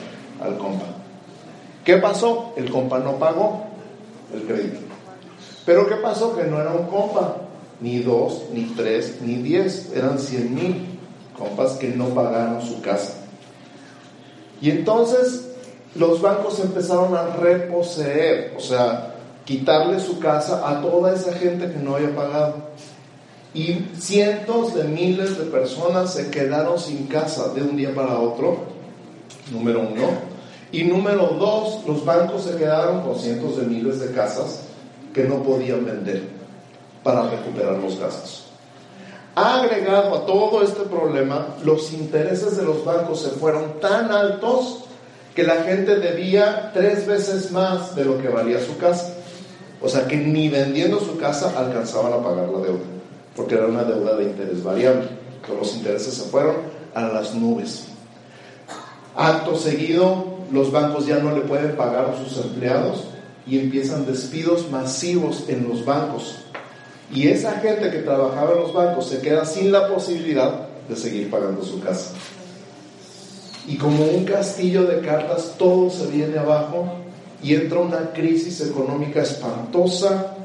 al 0.42 0.56
compa. 0.56 0.86
¿Qué 1.84 1.98
pasó? 1.98 2.54
El 2.56 2.70
compa 2.70 2.98
no 2.98 3.18
pagó 3.18 3.66
el 4.34 4.42
crédito. 4.44 4.89
Pero 5.70 5.86
¿qué 5.86 5.94
pasó? 5.94 6.34
Que 6.34 6.42
no 6.42 6.60
era 6.60 6.72
un 6.72 6.88
compa, 6.88 7.36
ni 7.80 8.00
dos, 8.00 8.42
ni 8.52 8.64
tres, 8.74 9.18
ni 9.20 9.36
diez, 9.36 9.92
eran 9.94 10.18
cien 10.18 10.52
mil 10.52 10.98
compas 11.38 11.74
que 11.74 11.90
no 11.90 12.06
pagaron 12.06 12.60
su 12.60 12.82
casa. 12.82 13.12
Y 14.60 14.70
entonces 14.70 15.46
los 15.94 16.20
bancos 16.20 16.58
empezaron 16.58 17.16
a 17.16 17.36
reposeer, 17.36 18.52
o 18.56 18.60
sea, 18.60 19.14
quitarle 19.44 20.00
su 20.00 20.18
casa 20.18 20.68
a 20.68 20.82
toda 20.82 21.14
esa 21.14 21.34
gente 21.34 21.70
que 21.70 21.78
no 21.78 21.94
había 21.94 22.16
pagado. 22.16 22.56
Y 23.54 23.90
cientos 23.96 24.74
de 24.74 24.82
miles 24.82 25.38
de 25.38 25.44
personas 25.44 26.14
se 26.14 26.32
quedaron 26.32 26.80
sin 26.80 27.06
casa 27.06 27.54
de 27.54 27.62
un 27.62 27.76
día 27.76 27.94
para 27.94 28.18
otro, 28.18 28.56
número 29.52 29.82
uno. 29.82 30.08
Y 30.72 30.82
número 30.82 31.28
dos, 31.38 31.86
los 31.86 32.04
bancos 32.04 32.42
se 32.42 32.56
quedaron 32.56 33.02
con 33.02 33.16
cientos 33.16 33.56
de 33.56 33.66
miles 33.66 34.00
de 34.00 34.10
casas 34.10 34.64
que 35.12 35.24
no 35.24 35.42
podían 35.42 35.84
vender 35.84 36.22
para 37.02 37.28
recuperar 37.28 37.78
los 37.78 37.98
gastos. 37.98 38.46
Agregado 39.34 40.16
a 40.16 40.26
todo 40.26 40.62
este 40.62 40.82
problema, 40.82 41.54
los 41.64 41.92
intereses 41.92 42.56
de 42.56 42.64
los 42.64 42.84
bancos 42.84 43.22
se 43.22 43.30
fueron 43.30 43.80
tan 43.80 44.10
altos 44.10 44.84
que 45.34 45.44
la 45.44 45.62
gente 45.62 45.96
debía 45.96 46.72
tres 46.74 47.06
veces 47.06 47.52
más 47.52 47.94
de 47.94 48.04
lo 48.04 48.20
que 48.20 48.28
valía 48.28 48.60
su 48.60 48.76
casa. 48.76 49.14
O 49.80 49.88
sea 49.88 50.06
que 50.06 50.16
ni 50.16 50.48
vendiendo 50.48 51.00
su 51.00 51.16
casa 51.16 51.54
alcanzaban 51.56 52.12
a 52.12 52.22
pagar 52.22 52.48
la 52.48 52.58
deuda, 52.58 52.84
porque 53.34 53.54
era 53.54 53.66
una 53.66 53.84
deuda 53.84 54.16
de 54.16 54.24
interés 54.24 54.62
variable. 54.62 55.08
Pero 55.46 55.60
los 55.60 55.74
intereses 55.74 56.14
se 56.14 56.24
fueron 56.24 56.56
a 56.94 57.02
las 57.02 57.34
nubes. 57.34 57.86
Acto 59.16 59.56
seguido, 59.56 60.24
los 60.52 60.70
bancos 60.70 61.06
ya 61.06 61.18
no 61.18 61.34
le 61.34 61.42
pueden 61.42 61.76
pagar 61.76 62.10
a 62.10 62.24
sus 62.24 62.44
empleados 62.44 63.04
y 63.50 63.58
empiezan 63.58 64.06
despidos 64.06 64.70
masivos 64.70 65.44
en 65.48 65.68
los 65.68 65.84
bancos. 65.84 66.36
Y 67.12 67.26
esa 67.26 67.58
gente 67.58 67.90
que 67.90 67.98
trabajaba 67.98 68.52
en 68.52 68.60
los 68.60 68.72
bancos 68.72 69.08
se 69.08 69.18
queda 69.18 69.44
sin 69.44 69.72
la 69.72 69.88
posibilidad 69.88 70.68
de 70.88 70.94
seguir 70.94 71.28
pagando 71.28 71.64
su 71.64 71.80
casa. 71.80 72.12
Y 73.66 73.76
como 73.76 74.04
un 74.04 74.24
castillo 74.24 74.84
de 74.84 75.00
cartas, 75.00 75.56
todo 75.58 75.90
se 75.90 76.06
viene 76.06 76.38
abajo 76.38 76.92
y 77.42 77.54
entra 77.54 77.80
una 77.80 78.12
crisis 78.12 78.60
económica 78.60 79.22
espantosa 79.22 80.36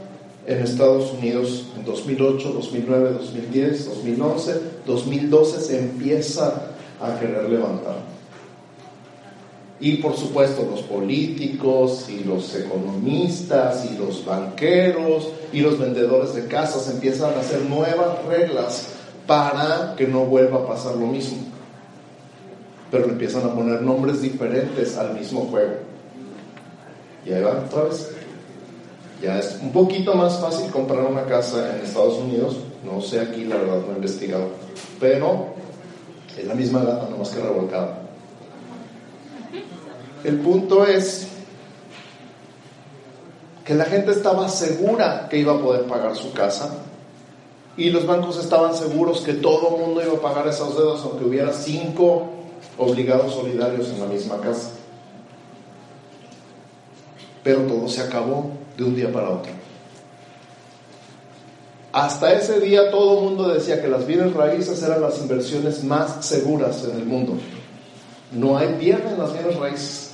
en 0.47 0.59
Estados 0.63 1.13
Unidos 1.13 1.65
en 1.77 1.85
2008, 1.85 2.53
2009, 2.53 3.12
2010, 3.13 3.85
2011, 3.85 4.62
2012 4.85 5.62
se 5.62 5.79
empieza 5.79 6.71
a 7.00 7.19
querer 7.19 7.50
levantar. 7.50 8.14
Y 9.79 9.98
por 9.98 10.15
supuesto 10.15 10.65
los 10.70 10.82
políticos 10.84 12.08
y 12.10 12.24
los 12.24 12.55
economistas 12.55 13.86
y 13.91 13.98
los 13.98 14.25
banqueros 14.25 15.29
y 15.51 15.60
los 15.60 15.77
vendedores 15.77 16.34
de 16.34 16.48
casas 16.48 16.89
empiezan 16.89 17.34
a 17.34 17.41
hacer 17.41 17.62
nuevas 17.63 18.24
reglas 18.25 18.88
para 19.27 19.96
que 19.98 20.08
no 20.08 20.25
vuelva 20.25 20.60
a 20.60 20.67
pasar 20.67 20.96
lo 20.96 21.08
mismo. 21.08 21.39
Pero 22.89 23.05
empiezan 23.05 23.44
a 23.44 23.53
poner 23.53 23.82
nombres 23.82 24.22
diferentes 24.22 24.96
al 24.96 25.13
mismo 25.13 25.41
juego. 25.41 25.74
Y 27.25 27.34
ahí 27.34 27.41
va 27.41 27.65
otra 27.65 27.84
vez. 27.84 28.12
Ya 29.22 29.39
es 29.39 29.58
un 29.62 29.72
poquito 29.72 30.13
más 30.13 30.39
fácil 30.39 30.70
comprar 30.72 31.03
una 31.03 31.25
casa 31.25 31.75
en 31.75 31.86
Estados 31.86 32.17
Unidos. 32.17 32.58
No 32.84 33.01
sé 33.01 33.20
aquí, 33.20 33.44
la 33.44 33.58
verdad 33.58 33.82
no 33.88 33.94
he 33.94 33.96
investigado. 33.96 34.50
Pero 35.00 35.48
es 36.38 36.46
la 36.46 36.53
misma 36.53 36.84
gata, 36.84 37.10
nomás 37.10 37.29
que 37.29 37.41
revolcada. 37.41 38.04
El 40.25 40.39
punto 40.39 40.88
es 40.88 41.27
que 43.63 43.75
la 43.75 43.86
gente 43.86 44.10
estaba 44.10 44.50
segura 44.50 45.27
que 45.29 45.38
iba 45.38 45.53
a 45.53 45.60
poder 45.60 45.84
pagar 45.84 46.15
su 46.15 46.34
casa 46.34 46.77
y 47.77 47.91
los 47.91 48.08
bancos 48.08 48.39
estaban 48.39 48.75
seguros 48.75 49.22
que 49.22 49.34
todo 49.34 49.75
el 49.75 49.86
mundo 49.86 50.01
iba 50.01 50.13
a 50.13 50.22
pagar 50.22 50.48
esas 50.48 50.75
deudas 50.75 51.01
aunque 51.03 51.25
hubiera 51.25 51.53
cinco 51.53 52.25
obligados 52.79 53.36
solidarios 53.36 53.89
en 53.89 54.00
la 54.00 54.08
misma 54.08 54.41
casa. 54.41 54.72
Pero 57.44 57.62
todo 57.62 57.88
se 57.88 58.01
acabó 58.01 58.50
de 58.75 58.84
un 58.84 58.96
día 58.96 59.13
para 59.13 59.29
otro. 59.29 59.51
Hasta 61.94 62.34
ese 62.34 62.60
día 62.62 62.89
todo 62.89 63.20
el 63.20 63.25
mundo 63.25 63.48
decía 63.50 63.79
que 63.79 63.88
las 63.88 64.08
bienes 64.08 64.34
raíces 64.34 64.82
eran 64.82 65.01
las 65.01 65.20
inversiones 65.20 65.84
más 65.84 66.25
seguras 66.25 66.84
en 66.84 66.98
el 66.98 67.05
mundo. 67.05 67.34
No 68.32 68.58
hay 68.58 68.75
pierde 68.79 69.12
en 69.12 69.20
las 69.20 69.32
bienes 69.32 69.55
raíces 69.58 70.04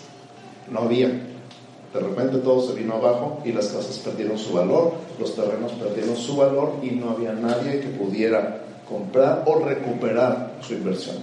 no 0.71 0.79
había. 0.81 1.07
De 1.07 1.99
repente 1.99 2.37
todo 2.37 2.65
se 2.65 2.73
vino 2.73 2.95
abajo 2.95 3.41
y 3.43 3.51
las 3.51 3.67
casas 3.67 3.99
perdieron 3.99 4.37
su 4.37 4.53
valor, 4.53 4.93
los 5.19 5.35
terrenos 5.35 5.73
perdieron 5.73 6.15
su 6.15 6.37
valor 6.37 6.75
y 6.81 6.91
no 6.91 7.11
había 7.11 7.33
nadie 7.33 7.81
que 7.81 7.89
pudiera 7.89 8.63
comprar 8.87 9.43
o 9.45 9.59
recuperar 9.59 10.59
su 10.61 10.73
inversión. 10.73 11.17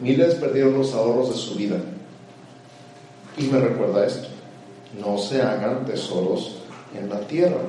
Miles 0.00 0.34
perdieron 0.36 0.78
los 0.78 0.94
ahorros 0.94 1.30
de 1.30 1.36
su 1.36 1.54
vida. 1.54 1.76
Y 3.36 3.44
me 3.44 3.60
recuerda 3.60 4.06
esto, 4.06 4.28
no 4.98 5.18
se 5.18 5.42
hagan 5.42 5.84
tesoros 5.84 6.56
en 6.98 7.08
la 7.08 7.20
tierra, 7.20 7.60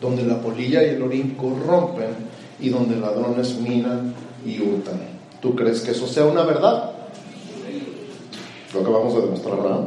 donde 0.00 0.22
la 0.22 0.40
polilla 0.40 0.82
y 0.84 0.90
el 0.90 1.02
orín 1.02 1.34
corrompen 1.34 2.10
y 2.60 2.68
donde 2.68 2.96
ladrones 2.96 3.56
minan 3.56 4.14
y 4.46 4.60
hurtan. 4.60 5.00
¿Tú 5.40 5.54
crees 5.54 5.80
que 5.80 5.90
eso 5.90 6.06
sea 6.06 6.24
una 6.24 6.44
verdad? 6.44 6.97
Lo 8.72 8.84
que 8.84 8.90
vamos 8.90 9.14
a 9.14 9.20
demostrar 9.20 9.58
ahora. 9.58 9.86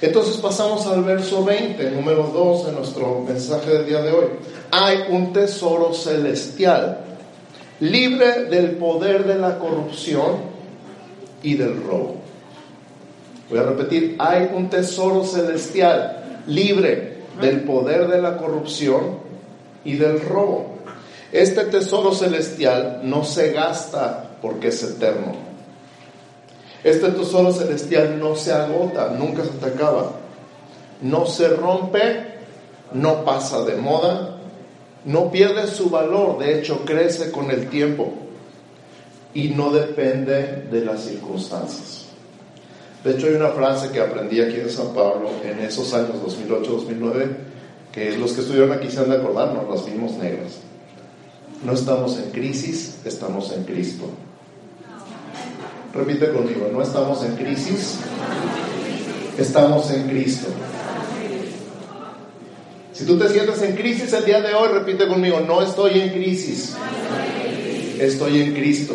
Entonces 0.00 0.36
pasamos 0.38 0.86
al 0.86 1.04
verso 1.04 1.44
20, 1.44 1.90
número 1.92 2.24
2 2.24 2.66
de 2.66 2.72
nuestro 2.72 3.20
mensaje 3.20 3.70
del 3.70 3.86
día 3.86 4.02
de 4.02 4.12
hoy. 4.12 4.26
Hay 4.72 5.04
un 5.10 5.32
tesoro 5.32 5.94
celestial, 5.94 7.04
libre 7.80 8.46
del 8.46 8.72
poder 8.72 9.24
de 9.24 9.36
la 9.36 9.58
corrupción 9.58 10.38
y 11.42 11.54
del 11.54 11.82
robo. 11.84 12.16
Voy 13.48 13.58
a 13.58 13.62
repetir, 13.62 14.16
hay 14.18 14.50
un 14.54 14.70
tesoro 14.70 15.24
celestial, 15.24 16.42
libre 16.46 17.22
del 17.40 17.60
poder 17.62 18.08
de 18.08 18.20
la 18.20 18.36
corrupción 18.36 19.18
y 19.84 19.94
del 19.94 20.20
robo. 20.20 20.66
Este 21.30 21.64
tesoro 21.66 22.12
celestial 22.12 23.02
no 23.04 23.24
se 23.24 23.52
gasta 23.52 24.36
porque 24.42 24.68
es 24.68 24.82
eterno 24.82 25.51
este 26.84 27.10
tesoro 27.10 27.52
celestial 27.52 28.18
no 28.18 28.34
se 28.34 28.52
agota, 28.52 29.14
nunca 29.18 29.44
se 29.44 29.50
te 29.50 29.66
acaba. 29.66 30.12
No 31.00 31.26
se 31.26 31.48
rompe, 31.48 32.32
no 32.92 33.24
pasa 33.24 33.64
de 33.64 33.76
moda, 33.76 34.38
no 35.04 35.30
pierde 35.30 35.66
su 35.66 35.90
valor, 35.90 36.38
de 36.38 36.58
hecho 36.58 36.84
crece 36.84 37.30
con 37.30 37.50
el 37.50 37.68
tiempo 37.68 38.12
y 39.34 39.48
no 39.48 39.70
depende 39.70 40.68
de 40.70 40.84
las 40.84 41.04
circunstancias. 41.04 42.06
De 43.02 43.12
hecho 43.12 43.26
hay 43.26 43.34
una 43.34 43.48
frase 43.48 43.90
que 43.90 44.00
aprendí 44.00 44.40
aquí 44.40 44.60
en 44.60 44.70
San 44.70 44.88
Pablo 44.88 45.30
en 45.44 45.58
esos 45.60 45.92
años 45.94 46.16
2008-2009, 46.24 47.28
que 47.90 48.16
los 48.16 48.32
que 48.32 48.42
estuvieron 48.42 48.72
aquí 48.72 48.90
se 48.90 49.00
han 49.00 49.10
de 49.10 49.16
acordarnos, 49.16 49.68
las 49.68 49.86
mismos 49.86 50.12
negras. 50.12 50.60
No 51.64 51.72
estamos 51.72 52.18
en 52.18 52.30
crisis, 52.30 53.00
estamos 53.04 53.52
en 53.52 53.64
Cristo. 53.64 54.04
Repite 55.94 56.32
conmigo, 56.32 56.70
no 56.72 56.80
estamos 56.80 57.22
en 57.22 57.36
crisis, 57.36 57.98
estamos 59.36 59.90
en 59.90 60.08
Cristo. 60.08 60.48
Si 62.94 63.04
tú 63.04 63.18
te 63.18 63.28
sientes 63.28 63.60
en 63.60 63.76
crisis 63.76 64.10
el 64.14 64.24
día 64.24 64.40
de 64.40 64.54
hoy, 64.54 64.68
repite 64.68 65.06
conmigo, 65.06 65.40
no 65.40 65.60
estoy 65.60 66.00
en 66.00 66.10
crisis, 66.10 66.74
estoy 67.98 68.40
en 68.40 68.54
Cristo. 68.54 68.94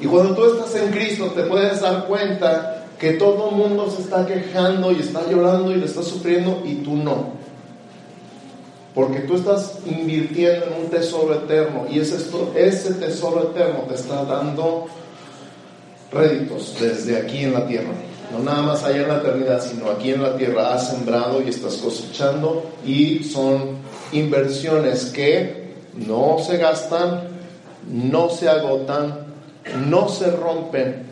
Y 0.00 0.06
cuando 0.06 0.34
tú 0.34 0.46
estás 0.46 0.74
en 0.76 0.92
Cristo 0.92 1.26
te 1.26 1.42
puedes 1.42 1.82
dar 1.82 2.06
cuenta 2.06 2.86
que 2.98 3.12
todo 3.12 3.50
el 3.50 3.56
mundo 3.56 3.90
se 3.90 4.02
está 4.02 4.26
quejando 4.26 4.92
y 4.92 5.00
está 5.00 5.28
llorando 5.30 5.72
y 5.72 5.76
le 5.76 5.84
está 5.84 6.02
sufriendo 6.02 6.62
y 6.64 6.76
tú 6.76 6.96
no. 6.96 7.38
Porque 8.94 9.20
tú 9.20 9.36
estás 9.36 9.78
invirtiendo 9.84 10.66
en 10.66 10.84
un 10.84 10.90
tesoro 10.90 11.34
eterno 11.34 11.86
y 11.90 12.00
ese, 12.00 12.16
ese 12.54 12.94
tesoro 12.94 13.50
eterno 13.50 13.80
te 13.88 13.94
está 13.94 14.24
dando 14.24 14.86
réditos 16.12 16.76
desde 16.80 17.16
aquí 17.16 17.44
en 17.44 17.52
la 17.52 17.66
tierra. 17.66 17.92
No 18.32 18.38
nada 18.40 18.62
más 18.62 18.84
allá 18.84 19.02
en 19.02 19.08
la 19.08 19.18
eternidad, 19.18 19.62
sino 19.62 19.90
aquí 19.90 20.12
en 20.12 20.22
la 20.22 20.36
tierra 20.36 20.74
has 20.74 20.88
sembrado 20.88 21.42
y 21.42 21.48
estás 21.48 21.76
cosechando 21.76 22.70
y 22.84 23.24
son 23.24 23.78
inversiones 24.12 25.06
que 25.06 25.74
no 25.94 26.38
se 26.38 26.56
gastan, 26.58 27.28
no 27.90 28.30
se 28.30 28.48
agotan, 28.48 29.26
no 29.88 30.08
se 30.08 30.30
rompen, 30.30 31.06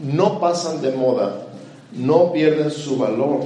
no 0.00 0.40
pasan 0.40 0.82
de 0.82 0.90
moda, 0.92 1.46
no 1.92 2.32
pierden 2.32 2.70
su 2.70 2.98
valor 2.98 3.42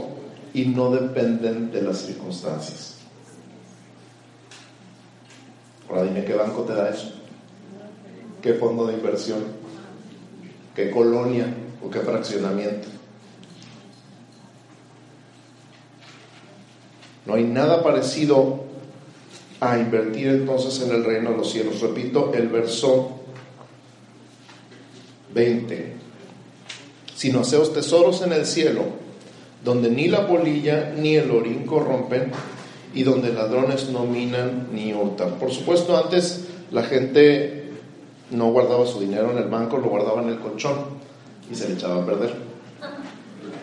y 0.55 0.65
no 0.65 0.91
dependen 0.91 1.71
de 1.71 1.83
las 1.83 1.99
circunstancias. 1.99 2.97
Ahora 5.89 6.05
dime 6.05 6.25
qué 6.25 6.35
banco 6.35 6.63
te 6.63 6.75
da 6.75 6.91
eso, 6.91 7.13
qué 8.43 8.55
fondo 8.55 8.87
de 8.87 8.95
inversión, 8.95 9.39
qué 10.79 10.93
colonia 10.93 11.53
o 11.85 11.91
qué 11.91 11.99
fraccionamiento. 11.99 12.87
No 17.27 17.35
hay 17.35 17.43
nada 17.43 17.83
parecido 17.83 18.61
a 19.59 19.77
invertir 19.77 20.29
entonces 20.29 20.81
en 20.87 20.95
el 20.95 21.05
reino 21.05 21.33
de 21.33 21.39
los 21.39 21.51
cielos. 21.51 21.81
Repito 21.81 22.33
el 22.33 22.47
verso 22.47 23.11
20. 25.35 25.95
Sino 27.13 27.41
haceos 27.41 27.73
tesoros 27.75 28.23
en 28.23 28.33
el 28.33 28.47
cielo, 28.47 28.85
donde 29.65 29.91
ni 29.91 30.07
la 30.07 30.29
polilla 30.29 30.95
ni 30.97 31.17
el 31.17 31.33
orín 31.33 31.67
corrompen, 31.67 32.31
y 32.95 33.03
donde 33.03 33.33
ladrones 33.33 33.89
no 33.89 34.05
minan 34.05 34.69
ni 34.73 34.95
hurtan. 34.95 35.41
Por 35.41 35.51
supuesto, 35.51 35.99
antes 35.99 36.45
la 36.71 36.85
gente 36.85 37.68
no 38.31 38.51
guardaba 38.51 38.87
su 38.87 39.01
dinero 39.01 39.31
en 39.31 39.39
el 39.39 39.49
banco, 39.49 39.79
lo 39.79 39.89
guardaba 39.89 40.23
en 40.23 40.31
el 40.31 40.39
colchón 40.39 40.77
y 41.51 41.55
se 41.55 41.69
le 41.69 41.75
echaba 41.75 42.03
a 42.03 42.07
perder. 42.07 42.35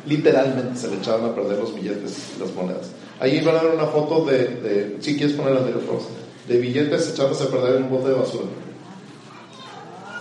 Literalmente 0.08 0.80
se 0.80 0.90
le 0.90 0.98
echaban 0.98 1.26
a 1.26 1.36
perder 1.36 1.60
los 1.60 1.74
billetes 1.74 2.34
y 2.36 2.40
las 2.40 2.54
monedas. 2.54 2.92
Ahí 3.20 3.42
van 3.44 3.58
a 3.58 3.64
ver 3.64 3.76
una 3.76 3.86
foto 3.86 4.26
de, 4.26 4.98
si 5.00 5.18
quieres 5.18 5.36
poner 5.36 5.54
la 5.54 5.60
anterior 5.60 5.82
de 6.48 6.58
billetes 6.60 7.10
echándose 7.10 7.46
a 7.46 7.48
perder 7.48 7.78
en 7.78 7.84
un 7.84 7.90
bote 7.90 8.10
de 8.10 8.16
basura. 8.16 8.46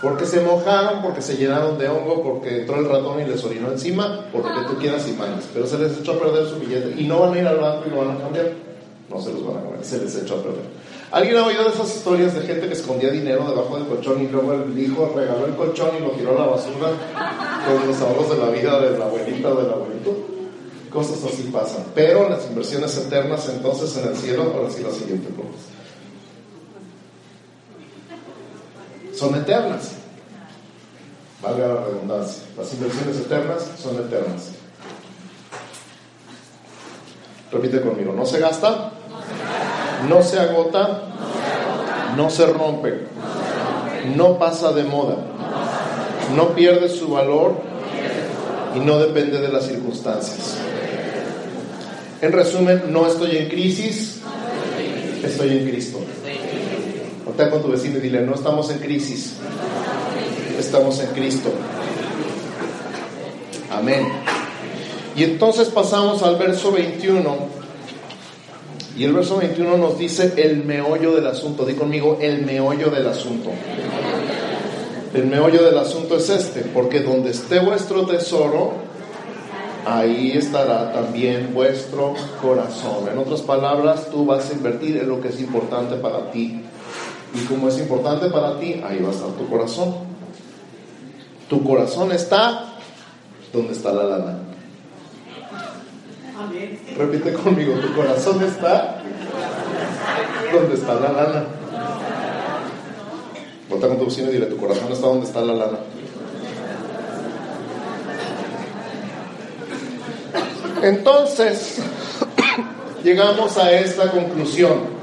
Porque 0.01 0.25
se 0.25 0.41
mojaron, 0.41 1.01
porque 1.01 1.21
se 1.21 1.35
llenaron 1.35 1.77
de 1.77 1.89
hongo, 1.89 2.21
porque 2.21 2.61
entró 2.61 2.77
el 2.77 2.87
ratón 2.87 3.21
y 3.21 3.25
les 3.25 3.43
orinó 3.43 3.71
encima, 3.71 4.25
por 4.31 4.45
lo 4.45 4.53
que 4.53 4.67
tú 4.67 4.79
quieras 4.79 5.07
y 5.07 5.13
manes. 5.13 5.45
Pero 5.53 5.65
se 5.65 5.79
les 5.79 5.97
echó 5.97 6.13
a 6.13 6.19
perder 6.19 6.47
su 6.47 6.59
billete 6.59 7.01
y 7.01 7.07
no 7.07 7.19
van 7.19 7.33
a 7.33 7.39
ir 7.39 7.47
al 7.47 7.57
banco 7.57 7.83
y 7.87 7.89
lo 7.89 7.97
van 7.97 8.11
a 8.11 8.19
cambiar. 8.19 8.51
No 9.09 9.21
se 9.21 9.33
los 9.33 9.45
van 9.45 9.57
a 9.57 9.61
cambiar, 9.61 9.83
se 9.83 9.99
les 9.99 10.15
echó 10.15 10.35
a 10.35 10.43
perder. 10.43 10.74
¿Alguien 11.15 11.37
ha 11.37 11.45
oído 11.45 11.63
de 11.63 11.69
esas 11.69 11.95
historias 11.95 12.35
de 12.35 12.41
gente 12.41 12.67
que 12.67 12.73
escondía 12.73 13.09
dinero 13.09 13.47
debajo 13.47 13.77
del 13.77 13.87
colchón 13.87 14.21
y 14.21 14.27
luego 14.27 14.51
el 14.51 14.77
hijo 14.77 15.13
regaló 15.15 15.45
el 15.45 15.55
colchón 15.55 15.91
y 15.97 16.01
lo 16.01 16.09
tiró 16.09 16.31
a 16.31 16.41
la 16.41 16.51
basura 16.51 16.89
con 17.65 17.87
los 17.87 18.01
ahorros 18.01 18.31
de 18.31 18.37
la 18.37 18.51
vida 18.51 18.81
de 18.81 18.99
la 18.99 19.05
abuelita 19.05 19.47
o 19.47 19.55
del 19.55 19.71
abuelito? 19.71 20.13
Cosas 20.89 21.23
así 21.23 21.43
pasan. 21.43 21.85
Pero 21.95 22.27
las 22.27 22.45
inversiones 22.47 22.97
eternas 22.97 23.47
entonces 23.47 23.95
en 23.95 24.09
el 24.09 24.17
cielo, 24.17 24.51
ahora 24.53 24.69
sí 24.69 24.83
la 24.83 24.91
siguiente 24.91 25.29
cosa. 25.29 25.47
Son 29.17 29.35
eternas. 29.35 29.93
Valga 31.41 31.65
la 31.65 31.75
redundancia. 31.75 32.43
Las 32.57 32.73
inversiones 32.73 33.15
eternas 33.19 33.65
son 33.81 33.95
eternas. 34.05 34.51
Repite 37.53 37.79
conmigo, 37.79 38.11
no 38.11 38.25
se 38.25 38.39
gasta, 38.39 38.91
no 40.09 40.21
se 40.21 40.39
agota, 40.39 41.04
no 42.15 42.29
se 42.29 42.45
rompe, 42.45 43.07
no 44.15 44.37
pasa 44.37 44.71
de 44.71 44.83
moda, 44.83 45.17
no 46.35 46.49
pierde 46.49 46.89
su 46.89 47.09
valor 47.09 47.55
y 48.75 48.79
no 48.79 48.99
depende 48.99 49.39
de 49.39 49.49
las 49.49 49.67
circunstancias. 49.67 50.57
En 52.21 52.31
resumen, 52.31 52.83
no 52.89 53.07
estoy 53.07 53.37
en 53.37 53.49
crisis, 53.49 54.19
estoy 55.23 55.57
en 55.57 55.69
Cristo. 55.69 55.99
Voltea 57.25 57.49
con 57.49 57.61
tu 57.61 57.69
vecino 57.69 57.97
y 57.97 58.01
dile, 58.01 58.21
no 58.21 58.35
estamos 58.35 58.69
en 58.69 58.79
crisis, 58.79 59.33
estamos 60.57 60.99
en 60.99 61.07
Cristo. 61.07 61.51
Amén. 63.71 64.07
Y 65.15 65.23
entonces 65.23 65.69
pasamos 65.69 66.23
al 66.23 66.35
verso 66.37 66.71
21. 66.71 67.64
Y 68.97 69.03
el 69.03 69.13
verso 69.13 69.37
21 69.37 69.77
nos 69.77 69.97
dice 69.97 70.33
el 70.37 70.63
meollo 70.63 71.13
del 71.15 71.27
asunto. 71.27 71.65
Di 71.65 71.73
conmigo, 71.73 72.17
el 72.21 72.45
meollo 72.45 72.89
del 72.89 73.07
asunto. 73.07 73.49
El 75.13 75.25
meollo 75.27 75.63
del 75.63 75.77
asunto 75.77 76.17
es 76.17 76.29
este, 76.29 76.61
porque 76.61 77.01
donde 77.01 77.31
esté 77.31 77.59
vuestro 77.59 78.05
tesoro, 78.05 78.73
ahí 79.85 80.31
estará 80.31 80.93
también 80.93 81.53
vuestro 81.53 82.13
corazón. 82.41 83.09
En 83.11 83.17
otras 83.17 83.41
palabras, 83.41 84.09
tú 84.09 84.25
vas 84.25 84.49
a 84.49 84.53
invertir 84.53 84.97
en 84.97 85.09
lo 85.09 85.21
que 85.21 85.29
es 85.29 85.39
importante 85.41 85.95
para 85.95 86.31
ti. 86.31 86.61
Y 87.33 87.45
como 87.45 87.67
es 87.67 87.77
importante 87.77 88.29
para 88.29 88.57
ti, 88.59 88.81
ahí 88.85 88.99
va 89.01 89.09
a 89.09 89.11
estar 89.11 89.29
tu 89.31 89.47
corazón. 89.49 89.93
Tu 91.49 91.63
corazón 91.63 92.11
está 92.13 92.75
donde 93.51 93.73
está 93.73 93.91
la 93.93 94.03
lana. 94.03 94.44
Repite 96.97 97.33
conmigo, 97.33 97.73
tu 97.75 97.93
corazón 97.93 98.43
está 98.43 99.01
donde 100.53 100.75
está 100.75 100.93
la 100.95 101.11
lana. 101.11 101.45
Volta 103.69 103.87
con 103.87 103.97
tu 103.97 104.05
vecino 104.05 104.29
y 104.29 104.33
dile, 104.33 104.45
tu 104.45 104.57
corazón 104.57 104.91
está 104.91 105.07
donde 105.07 105.25
está 105.25 105.41
la 105.41 105.53
lana. 105.53 105.77
Entonces, 110.81 111.79
llegamos 113.03 113.57
a 113.57 113.71
esta 113.71 114.11
conclusión. 114.11 114.95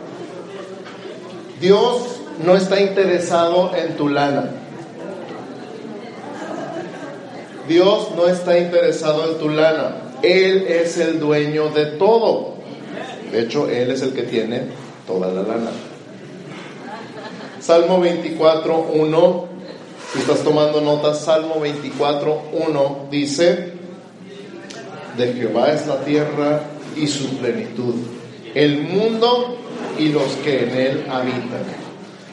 Dios 1.61 2.21
no 2.45 2.57
está 2.57 2.81
interesado 2.81 3.75
en 3.75 3.97
tu 3.97 4.09
lana. 4.09 4.51
Dios 7.69 8.09
no 8.17 8.27
está 8.27 8.59
interesado 8.59 9.33
en 9.33 9.39
tu 9.39 9.49
lana. 9.49 10.12
Él 10.23 10.67
es 10.69 10.99
el 10.99 11.19
dueño 11.19 11.69
de 11.71 11.87
todo. 11.87 12.55
De 13.31 13.43
hecho, 13.43 13.69
Él 13.69 13.91
es 13.91 14.03
el 14.03 14.13
que 14.13 14.23
tiene 14.23 14.63
toda 15.07 15.29
la 15.29 15.43
lana. 15.43 15.71
Salmo 17.61 18.01
24, 18.01 18.89
1. 18.93 19.45
Si 20.13 20.19
estás 20.19 20.43
tomando 20.43 20.81
notas, 20.81 21.21
Salmo 21.21 21.61
24, 21.61 22.43
1 22.53 23.07
dice, 23.11 23.73
de 25.17 25.33
Jehová 25.33 25.73
es 25.73 25.87
la 25.87 26.05
tierra 26.05 26.61
y 26.97 27.07
su 27.07 27.29
plenitud, 27.39 27.95
el 28.55 28.83
mundo 28.83 29.57
y 29.99 30.09
los 30.09 30.31
que 30.45 30.65
en 30.65 30.71
él 30.71 31.07
habitan. 31.11 31.65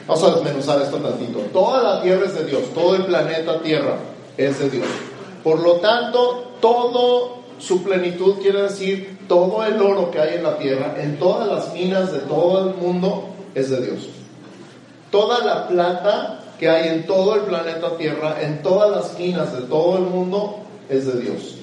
Vamos 0.06 0.24
a 0.24 0.34
desmenuzar 0.34 0.82
esto 0.82 0.96
tantito. 0.98 1.38
Toda 1.52 1.82
la 1.82 2.02
tierra 2.02 2.26
es 2.26 2.34
de 2.34 2.44
Dios, 2.44 2.62
todo 2.74 2.96
el 2.96 3.06
planeta 3.06 3.62
Tierra 3.62 3.96
es 4.36 4.58
de 4.58 4.68
Dios. 4.68 4.86
Por 5.44 5.60
lo 5.60 5.74
tanto, 5.76 6.52
todo 6.60 7.39
su 7.60 7.82
plenitud 7.82 8.40
quiere 8.40 8.62
decir 8.62 9.18
todo 9.28 9.64
el 9.64 9.80
oro 9.80 10.10
que 10.10 10.18
hay 10.18 10.36
en 10.36 10.42
la 10.42 10.58
tierra, 10.58 10.96
en 10.98 11.18
todas 11.18 11.46
las 11.46 11.72
minas 11.74 12.12
de 12.12 12.20
todo 12.20 12.68
el 12.68 12.74
mundo, 12.76 13.28
es 13.54 13.70
de 13.70 13.82
Dios. 13.82 14.08
Toda 15.10 15.44
la 15.44 15.68
plata 15.68 16.40
que 16.58 16.68
hay 16.68 16.88
en 16.88 17.06
todo 17.06 17.34
el 17.36 17.42
planeta 17.42 17.96
Tierra, 17.96 18.36
en 18.42 18.62
todas 18.62 18.90
las 18.90 19.18
minas 19.18 19.52
de 19.52 19.62
todo 19.62 19.96
el 19.96 20.04
mundo, 20.04 20.58
es 20.88 21.06
de 21.06 21.20
Dios. 21.20 21.56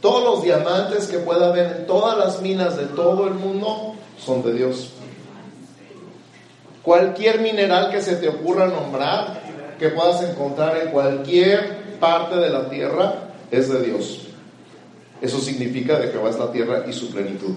Todos 0.00 0.24
los 0.24 0.42
diamantes 0.42 1.08
que 1.08 1.18
pueda 1.18 1.48
haber 1.48 1.76
en 1.78 1.86
todas 1.86 2.16
las 2.18 2.40
minas 2.40 2.76
de 2.76 2.84
todo 2.86 3.26
el 3.26 3.34
mundo 3.34 3.94
son 4.18 4.42
de 4.42 4.54
Dios. 4.54 4.92
Cualquier 6.82 7.40
mineral 7.40 7.90
que 7.90 8.00
se 8.00 8.16
te 8.16 8.28
ocurra 8.28 8.66
nombrar, 8.66 9.40
que 9.78 9.88
puedas 9.88 10.22
encontrar 10.22 10.76
en 10.78 10.90
cualquier 10.90 11.98
parte 11.98 12.36
de 12.36 12.50
la 12.50 12.68
tierra, 12.68 13.14
es 13.50 13.68
de 13.68 13.82
Dios. 13.82 14.25
Eso 15.20 15.40
significa 15.40 15.98
de 15.98 16.10
va 16.16 16.28
a 16.28 16.38
la 16.38 16.52
tierra 16.52 16.84
y 16.88 16.92
su 16.92 17.10
plenitud. 17.10 17.54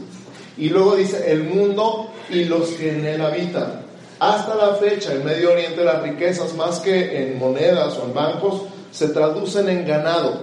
Y 0.58 0.69
luego 0.69 0.95
dice 0.95 1.32
el 1.32 1.43
mundo 1.43 2.10
y 2.30 2.45
los 2.45 2.69
que 2.69 2.91
en 2.91 3.06
él 3.06 3.22
habitan. 3.22 3.82
Hasta 4.19 4.56
la 4.56 4.76
fecha, 4.76 5.13
en 5.13 5.24
Medio 5.24 5.52
Oriente, 5.52 5.84
las 5.84 6.02
riquezas, 6.04 6.54
más 6.56 6.80
que 6.80 7.22
en 7.22 7.39
monedas 7.39 7.98
o 7.98 8.06
en 8.06 8.13
bancos, 8.13 8.63
se 8.91 9.10
traducen 9.10 9.69
en 9.69 9.86
ganado. 9.86 10.41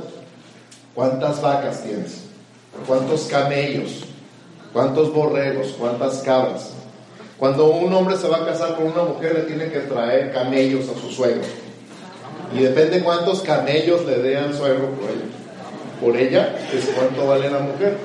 ¿Cuántas 0.94 1.42
vacas 1.42 1.82
tienes? 1.82 2.22
¿Cuántos 2.86 3.24
camellos? 3.24 4.04
¿Cuántos 4.72 5.12
borregos? 5.12 5.74
¿Cuántas 5.78 6.18
cabras? 6.22 6.70
Cuando 7.38 7.68
un 7.68 7.92
hombre 7.92 8.16
se 8.16 8.28
va 8.28 8.38
a 8.38 8.46
casar 8.46 8.76
con 8.76 8.86
una 8.86 9.02
mujer, 9.02 9.34
le 9.34 9.42
tiene 9.42 9.70
que 9.70 9.80
traer 9.80 10.32
camellos 10.32 10.86
a 10.88 10.98
su 10.98 11.10
suegro. 11.10 11.42
Y 12.54 12.60
depende 12.60 13.02
cuántos 13.02 13.42
camellos 13.42 14.06
le 14.06 14.16
dé 14.18 14.38
al 14.38 14.54
suegro 14.54 14.90
por 14.92 15.10
ello 15.10 15.45
por 16.00 16.16
ella 16.16 16.54
es 16.72 16.86
cuánto 16.94 17.26
vale 17.26 17.50
la 17.50 17.60
mujer. 17.60 17.96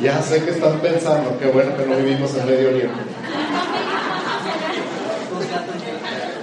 Ya 0.00 0.22
sé 0.22 0.44
que 0.44 0.50
están 0.50 0.78
pensando, 0.78 1.36
qué 1.38 1.46
bueno 1.46 1.76
que 1.76 1.86
no 1.86 1.96
vivimos 1.96 2.34
en 2.36 2.46
Medio 2.46 2.68
Oriente. 2.68 3.00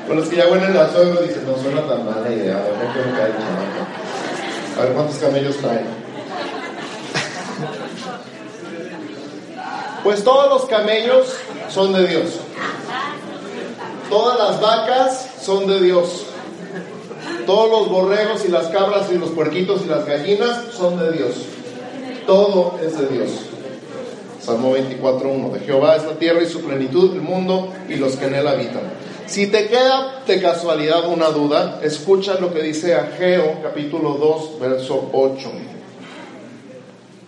Bueno, 0.08 0.22
es 0.22 0.30
que 0.30 0.36
ya 0.36 0.48
bueno 0.48 0.68
la 0.70 0.92
suegra 0.92 1.22
dice, 1.22 1.42
no 1.46 1.58
suena 1.58 1.82
tan 1.88 2.06
mala 2.06 2.30
idea, 2.30 2.58
a 2.58 2.62
ver, 2.62 3.34
A 4.78 4.82
ver 4.82 4.94
cuántos 4.94 5.18
camellos 5.18 5.58
traen. 5.58 5.88
Pues 10.04 10.24
todos 10.24 10.50
los 10.50 10.66
camellos 10.70 11.34
son 11.70 11.94
de 11.94 12.08
Dios. 12.08 12.40
Todas 14.10 14.38
las 14.38 14.62
vacas 14.62 15.30
son 15.46 15.68
de 15.68 15.80
Dios. 15.80 16.26
Todos 17.46 17.70
los 17.70 17.90
borregos 17.90 18.44
y 18.46 18.52
las 18.52 18.68
cabras 18.68 19.12
y 19.14 19.18
los 19.20 19.30
puerquitos 19.30 19.84
y 19.86 19.88
las 19.88 20.06
gallinas 20.06 20.74
son 20.76 20.98
de 20.98 21.12
Dios. 21.12 21.36
Todo 22.26 22.80
es 22.84 22.98
de 22.98 23.08
Dios. 23.08 23.30
Salmo 24.42 24.76
24.1. 24.76 25.52
De 25.52 25.60
Jehová 25.60 25.98
es 25.98 26.04
la 26.06 26.14
tierra 26.14 26.42
y 26.42 26.48
su 26.48 26.62
plenitud, 26.62 27.14
el 27.14 27.22
mundo 27.22 27.72
y 27.88 27.96
los 27.96 28.16
que 28.16 28.26
en 28.26 28.36
él 28.36 28.48
habitan. 28.48 28.82
Si 29.28 29.48
te 29.48 29.68
queda 29.68 30.24
de 30.26 30.42
casualidad 30.42 31.08
una 31.08 31.30
duda, 31.30 31.80
escucha 31.84 32.40
lo 32.40 32.52
que 32.52 32.64
dice 32.64 32.96
Ageo 32.96 33.62
capítulo 33.62 34.16
2, 34.16 34.60
verso 34.60 35.10
8. 35.14 35.52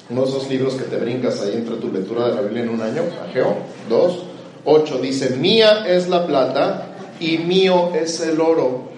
Uno 0.10 0.22
de 0.24 0.30
esos 0.30 0.50
libros 0.50 0.74
que 0.74 0.86
te 0.86 0.98
brincas 0.98 1.42
ahí 1.42 1.54
entre 1.54 1.76
tu 1.76 1.92
lectura 1.92 2.30
de 2.30 2.36
la 2.36 2.42
Biblia 2.42 2.64
en 2.64 2.70
un 2.70 2.82
año. 2.82 3.04
Ageo 3.30 3.58
2, 3.90 4.24
8 4.66 4.98
dice, 5.00 5.32
mía 5.32 5.86
es 5.88 6.08
la 6.08 6.26
plata 6.26 6.87
y 7.20 7.38
mío 7.40 7.92
es 7.96 8.20
el 8.22 8.40
oro, 8.40 8.90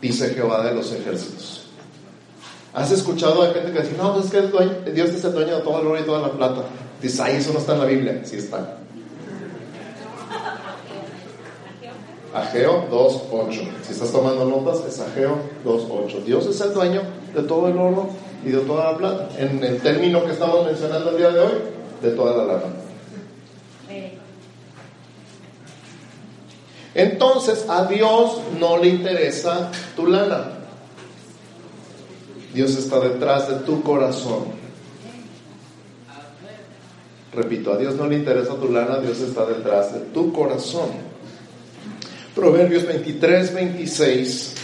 dice 0.00 0.30
Jehová 0.34 0.64
de 0.64 0.74
los 0.74 0.92
ejércitos. 0.92 1.66
¿Has 2.74 2.92
escuchado 2.92 3.42
a 3.42 3.52
gente 3.52 3.72
que 3.72 3.80
dice, 3.80 3.94
no, 3.96 4.14
pues 4.14 4.26
es 4.26 4.30
que 4.30 4.90
Dios 4.92 5.10
es 5.10 5.24
el 5.24 5.32
dueño 5.32 5.56
de 5.56 5.62
todo 5.62 5.80
el 5.80 5.86
oro 5.86 6.00
y 6.00 6.04
toda 6.04 6.20
la 6.20 6.32
plata? 6.32 6.62
Dice, 7.02 7.22
ay, 7.22 7.36
eso 7.36 7.52
no 7.52 7.58
está 7.58 7.74
en 7.74 7.80
la 7.80 7.86
Biblia. 7.86 8.20
Sí 8.24 8.36
está. 8.36 8.78
Ageo 12.34 12.88
2.8. 12.90 13.52
Si 13.82 13.92
estás 13.92 14.12
tomando 14.12 14.44
notas, 14.44 14.84
es 14.86 15.00
Ageo 15.00 15.38
2.8. 15.64 16.24
Dios 16.24 16.46
es 16.46 16.60
el 16.60 16.74
dueño 16.74 17.02
de 17.34 17.42
todo 17.42 17.68
el 17.68 17.78
oro 17.78 18.10
y 18.44 18.50
de 18.50 18.58
toda 18.58 18.92
la 18.92 18.98
plata. 18.98 19.28
En 19.38 19.62
el 19.64 19.80
término 19.80 20.24
que 20.24 20.32
estamos 20.32 20.64
mencionando 20.66 21.10
el 21.10 21.16
día 21.16 21.30
de 21.30 21.40
hoy, 21.40 21.52
de 22.02 22.10
toda 22.10 22.36
la 22.36 22.52
lana. 22.52 22.87
Entonces 26.98 27.64
a 27.68 27.84
Dios 27.84 28.40
no 28.58 28.76
le 28.76 28.88
interesa 28.88 29.70
tu 29.94 30.08
lana. 30.08 30.50
Dios 32.52 32.76
está 32.76 32.98
detrás 32.98 33.48
de 33.48 33.54
tu 33.64 33.84
corazón. 33.84 34.46
Repito, 37.32 37.72
a 37.72 37.76
Dios 37.76 37.94
no 37.94 38.08
le 38.08 38.16
interesa 38.16 38.56
tu 38.56 38.72
lana, 38.72 38.98
Dios 38.98 39.20
está 39.20 39.46
detrás 39.46 39.94
de 39.94 40.00
tu 40.12 40.32
corazón. 40.32 40.88
Proverbios 42.34 42.84
23, 42.84 43.54
26, 43.54 44.54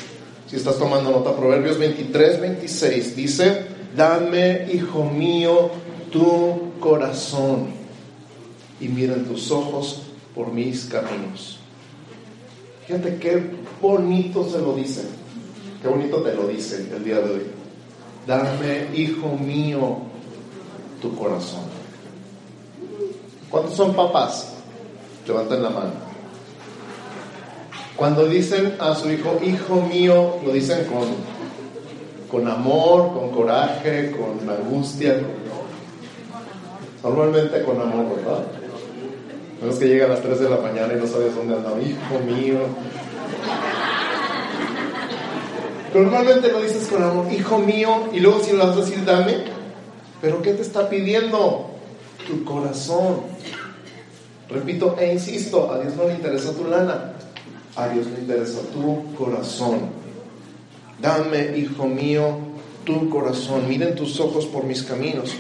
si 0.50 0.56
estás 0.56 0.76
tomando 0.76 1.12
nota, 1.12 1.36
Proverbios 1.36 1.78
23, 1.78 2.40
26 2.40 3.14
dice, 3.14 3.64
dame, 3.96 4.66
hijo 4.72 5.04
mío, 5.04 5.70
tu 6.10 6.72
corazón 6.80 7.68
y 8.80 8.88
miren 8.88 9.24
tus 9.24 9.52
ojos 9.52 10.02
por 10.34 10.48
mis 10.52 10.86
caminos. 10.86 11.60
Fíjate 12.86 13.16
qué 13.16 13.42
bonito 13.80 14.46
se 14.48 14.58
lo 14.58 14.74
dice, 14.74 15.02
qué 15.80 15.88
bonito 15.88 16.18
te 16.22 16.34
lo 16.34 16.46
dice 16.46 16.86
el 16.94 17.02
día 17.02 17.18
de 17.18 17.30
hoy. 17.30 17.46
Dame, 18.26 18.88
hijo 18.94 19.28
mío, 19.38 19.98
tu 21.00 21.14
corazón. 21.14 21.62
¿Cuántos 23.48 23.74
son 23.74 23.94
papás? 23.94 24.52
Levanten 25.26 25.62
la 25.62 25.70
mano. 25.70 25.92
Cuando 27.96 28.26
dicen 28.26 28.74
a 28.80 28.94
su 28.94 29.10
hijo, 29.10 29.38
hijo 29.42 29.80
mío, 29.82 30.36
lo 30.44 30.52
dicen 30.52 30.84
con, 30.86 31.08
con 32.30 32.50
amor, 32.50 33.14
con 33.14 33.30
coraje, 33.30 34.10
con 34.10 34.48
angustia. 34.48 35.20
Normalmente 37.02 37.62
con 37.62 37.80
amor, 37.80 38.16
¿verdad? 38.16 38.44
No 39.64 39.70
es 39.70 39.78
que 39.78 39.86
llega 39.86 40.04
a 40.04 40.08
las 40.08 40.20
3 40.20 40.40
de 40.40 40.50
la 40.50 40.58
mañana 40.58 40.92
y 40.92 41.00
no 41.00 41.06
sabes 41.06 41.34
dónde 41.34 41.54
anda, 41.54 41.70
hijo 41.80 42.18
mío. 42.26 42.58
Normalmente 45.94 46.52
lo 46.52 46.60
dices 46.60 46.86
con 46.88 47.02
amor, 47.02 47.32
hijo 47.32 47.58
mío, 47.58 48.08
y 48.12 48.20
luego 48.20 48.40
si 48.40 48.52
lo 48.52 48.66
vas 48.66 48.76
a 48.76 48.80
decir, 48.80 49.04
dame, 49.06 49.36
pero 50.20 50.42
¿qué 50.42 50.52
te 50.52 50.60
está 50.60 50.90
pidiendo? 50.90 51.70
Tu 52.26 52.44
corazón. 52.44 53.22
Repito 54.50 54.96
e 54.98 55.14
insisto, 55.14 55.72
a 55.72 55.78
Dios 55.78 55.96
no 55.96 56.08
le 56.08 56.14
interesa 56.14 56.52
tu 56.52 56.64
lana, 56.64 57.14
a 57.76 57.88
Dios 57.88 58.06
le 58.08 58.20
interesa 58.20 58.60
tu 58.70 59.14
corazón. 59.14 59.88
Dame, 61.00 61.56
hijo 61.56 61.86
mío, 61.86 62.36
tu 62.84 63.08
corazón. 63.08 63.66
Miren 63.66 63.94
tus 63.94 64.20
ojos 64.20 64.44
por 64.44 64.64
mis 64.64 64.82
caminos. 64.82 65.34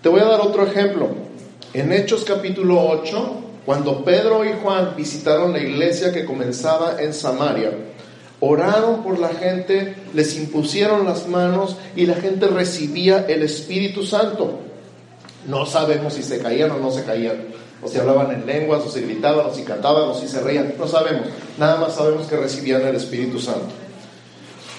Te 0.00 0.08
voy 0.08 0.20
a 0.20 0.26
dar 0.26 0.40
otro 0.42 0.64
ejemplo. 0.64 1.33
En 1.74 1.92
Hechos 1.92 2.24
capítulo 2.24 2.88
8, 2.88 3.40
cuando 3.66 4.04
Pedro 4.04 4.44
y 4.44 4.52
Juan 4.62 4.94
visitaron 4.96 5.52
la 5.52 5.58
iglesia 5.58 6.12
que 6.12 6.24
comenzaba 6.24 7.02
en 7.02 7.12
Samaria, 7.12 7.72
oraron 8.38 9.02
por 9.02 9.18
la 9.18 9.30
gente, 9.30 9.96
les 10.14 10.36
impusieron 10.36 11.04
las 11.04 11.26
manos 11.26 11.76
y 11.96 12.06
la 12.06 12.14
gente 12.14 12.46
recibía 12.46 13.26
el 13.26 13.42
Espíritu 13.42 14.06
Santo. 14.06 14.60
No 15.48 15.66
sabemos 15.66 16.14
si 16.14 16.22
se 16.22 16.38
caían 16.38 16.70
o 16.70 16.78
no 16.78 16.92
se 16.92 17.02
caían 17.02 17.48
o 17.82 17.88
si 17.88 17.98
hablaban 17.98 18.30
en 18.30 18.46
lenguas, 18.46 18.84
o 18.84 18.88
si 18.88 19.00
gritaban, 19.00 19.44
o 19.46 19.52
si 19.52 19.62
cantaban, 19.62 20.04
o 20.04 20.14
si 20.14 20.28
se 20.28 20.40
reían, 20.40 20.74
no 20.78 20.86
sabemos. 20.86 21.26
Nada 21.58 21.76
más 21.76 21.96
sabemos 21.96 22.28
que 22.28 22.36
recibían 22.36 22.86
el 22.86 22.94
Espíritu 22.94 23.40
Santo. 23.40 23.66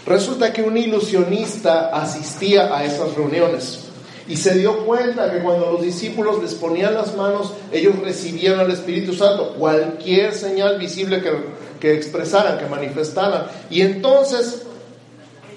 Resulta 0.08 0.54
que 0.54 0.64
un 0.64 0.78
ilusionista 0.78 1.90
asistía 1.90 2.74
a 2.74 2.86
esas 2.86 3.14
reuniones 3.16 3.85
y 4.28 4.38
se 4.38 4.56
dio 4.56 4.86
cuenta 4.86 5.32
que 5.32 5.40
cuando 5.40 5.72
los 5.72 5.82
discípulos 5.82 6.42
les 6.42 6.56
ponían 6.56 6.96
las 6.96 7.16
manos, 7.16 7.54
ellos 7.72 8.00
recibían 8.00 8.60
el 8.60 8.72
Espíritu 8.72 9.14
Santo, 9.14 9.54
cualquier 9.58 10.34
señal 10.34 10.80
visible 10.80 11.22
que, 11.22 11.32
que 11.80 11.94
expresaran, 11.94 12.58
que 12.58 12.66
manifestaran. 12.66 13.46
Y 13.70 13.82
entonces 13.82 14.64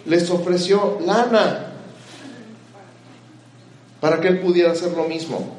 les 0.04 0.28
ofreció 0.30 0.98
lana 1.04 1.72
para 4.00 4.20
que 4.20 4.28
él 4.28 4.40
pudiera 4.40 4.72
hacer 4.72 4.92
lo 4.92 5.04
mismo. 5.04 5.56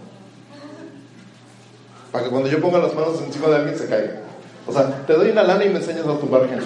Para 2.12 2.26
que 2.26 2.30
cuando 2.30 2.50
yo 2.50 2.62
ponga 2.62 2.80
las 2.80 2.94
manos 2.94 3.22
encima 3.26 3.48
de 3.48 3.56
alguien 3.56 3.78
se 3.78 3.88
caiga. 3.88 4.22
O 4.68 4.74
sea, 4.74 5.06
te 5.06 5.14
doy 5.14 5.30
una 5.32 5.44
lana 5.44 5.66
y 5.66 5.70
me 5.70 5.78
enseñas 5.78 6.06
a 6.06 6.20
tumbar 6.20 6.48
gente. 6.48 6.66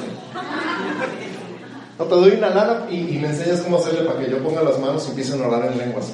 No, 1.97 2.05
te 2.05 2.15
doy 2.15 2.31
una 2.31 2.49
lana 2.49 2.87
y, 2.89 3.17
me 3.19 3.27
enseñas 3.27 3.61
cómo 3.61 3.77
hacerle 3.77 4.01
para 4.01 4.19
que 4.19 4.29
yo 4.29 4.39
ponga 4.39 4.61
las 4.61 4.79
manos 4.79 5.05
y 5.05 5.09
empiecen 5.11 5.41
a 5.41 5.47
orar 5.47 5.71
en 5.71 5.77
lenguas. 5.77 6.11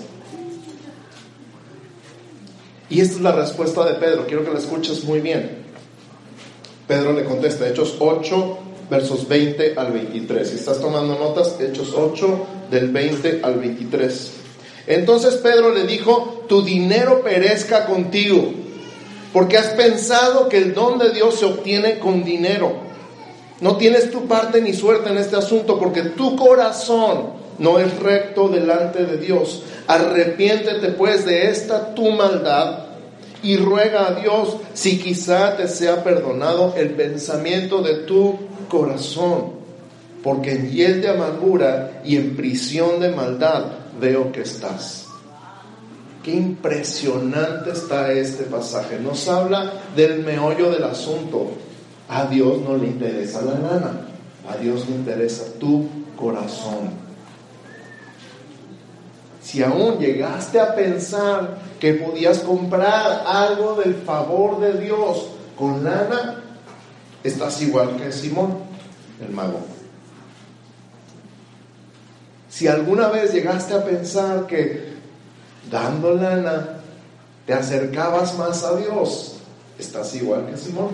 Y 2.90 3.02
esta 3.02 3.16
es 3.16 3.22
la 3.22 3.32
respuesta 3.32 3.86
de 3.86 3.96
Pedro. 3.96 4.26
Quiero 4.26 4.44
que 4.44 4.52
la 4.52 4.60
escuches 4.60 5.04
muy 5.04 5.20
bien. 5.20 5.60
Pedro 6.88 7.14
le 7.14 7.24
contesta, 7.24 7.68
Hechos 7.68 7.98
8, 8.00 8.58
versos 8.90 9.28
20 9.28 9.76
al 9.78 9.92
23. 9.92 10.50
Si 10.50 10.56
estás 10.56 10.80
tomando 10.82 11.18
notas, 11.20 11.56
Hechos 11.60 11.94
8, 11.96 12.48
del 12.72 12.90
20 12.90 13.42
al 13.44 13.60
23. 13.60 14.32
Entonces 14.88 15.36
Pedro 15.36 15.72
le 15.72 15.86
dijo, 15.86 16.46
tu 16.50 16.64
dinero 16.64 17.22
perezca 17.24 17.86
contigo 17.86 18.54
porque 19.32 19.58
has 19.58 19.68
pensado 19.68 20.50
que 20.50 20.58
el 20.58 20.74
don 20.74 20.98
de 20.98 21.12
Dios 21.12 21.36
se 21.36 21.46
obtiene 21.46 22.00
con 22.00 22.24
dinero. 22.24 22.74
No 23.62 23.78
tienes 23.78 24.10
tu 24.10 24.28
parte 24.28 24.62
ni 24.62 24.74
suerte 24.74 25.10
en 25.10 25.18
este 25.18 25.36
asunto 25.36 25.78
porque 25.78 26.02
tu 26.02 26.36
corazón 26.36 27.39
no 27.60 27.78
es 27.80 28.00
recto 28.00 28.48
delante 28.48 29.06
de 29.06 29.18
Dios. 29.18 29.64
Arrepiéntete 29.88 30.90
pues 30.94 31.26
de 31.26 31.50
esta 31.50 31.94
tu 31.94 32.10
maldad 32.12 32.86
y 33.44 33.58
ruega 33.58 34.08
a 34.08 34.14
Dios 34.16 34.58
si 34.74 35.00
quizá 35.00 35.56
te 35.56 35.68
sea 35.68 36.04
perdonado 36.04 36.74
el 36.78 36.92
pensamiento 36.92 37.82
de 37.82 37.96
tu 38.00 38.38
corazón. 38.68 39.60
Porque 40.24 40.54
en 40.54 40.72
hiel 40.72 41.02
de 41.02 41.10
amargura 41.10 42.02
y 42.04 42.18
en 42.18 42.36
prisión 42.36 43.00
de 43.00 43.10
maldad 43.10 43.66
veo 44.00 44.32
que 44.32 44.42
estás. 44.42 45.06
Qué 46.24 46.32
impresionante 46.32 47.72
está 47.72 48.12
este 48.12 48.44
pasaje. 48.44 49.00
Nos 49.00 49.28
habla 49.30 49.72
del 49.96 50.24
meollo 50.24 50.70
del 50.72 50.84
asunto. 50.84 51.52
A 52.10 52.26
Dios 52.26 52.60
no 52.62 52.76
le 52.76 52.88
interesa 52.88 53.42
la 53.42 53.54
lana, 53.54 54.02
a 54.50 54.58
Dios 54.58 54.90
le 54.90 54.96
interesa 54.96 55.44
tu 55.60 55.88
corazón. 56.18 57.09
Si 59.50 59.64
aún 59.64 59.98
llegaste 59.98 60.60
a 60.60 60.76
pensar 60.76 61.58
que 61.80 61.96
podías 61.96 62.38
comprar 62.38 63.24
algo 63.26 63.74
del 63.74 63.96
favor 63.96 64.60
de 64.60 64.80
Dios 64.80 65.26
con 65.58 65.84
lana, 65.84 66.44
estás 67.24 67.60
igual 67.64 67.98
que 67.98 68.12
Simón, 68.12 68.60
el 69.20 69.34
mago. 69.34 69.62
Si 72.48 72.68
alguna 72.68 73.08
vez 73.08 73.34
llegaste 73.34 73.74
a 73.74 73.84
pensar 73.84 74.46
que 74.46 74.94
dando 75.72 76.14
lana, 76.14 76.82
te 77.48 77.54
acercabas 77.54 78.38
más 78.38 78.64
a 78.64 78.76
Dios. 78.76 79.38
Estás 79.80 80.14
igual 80.14 80.46
que 80.46 80.58
Simón. 80.58 80.90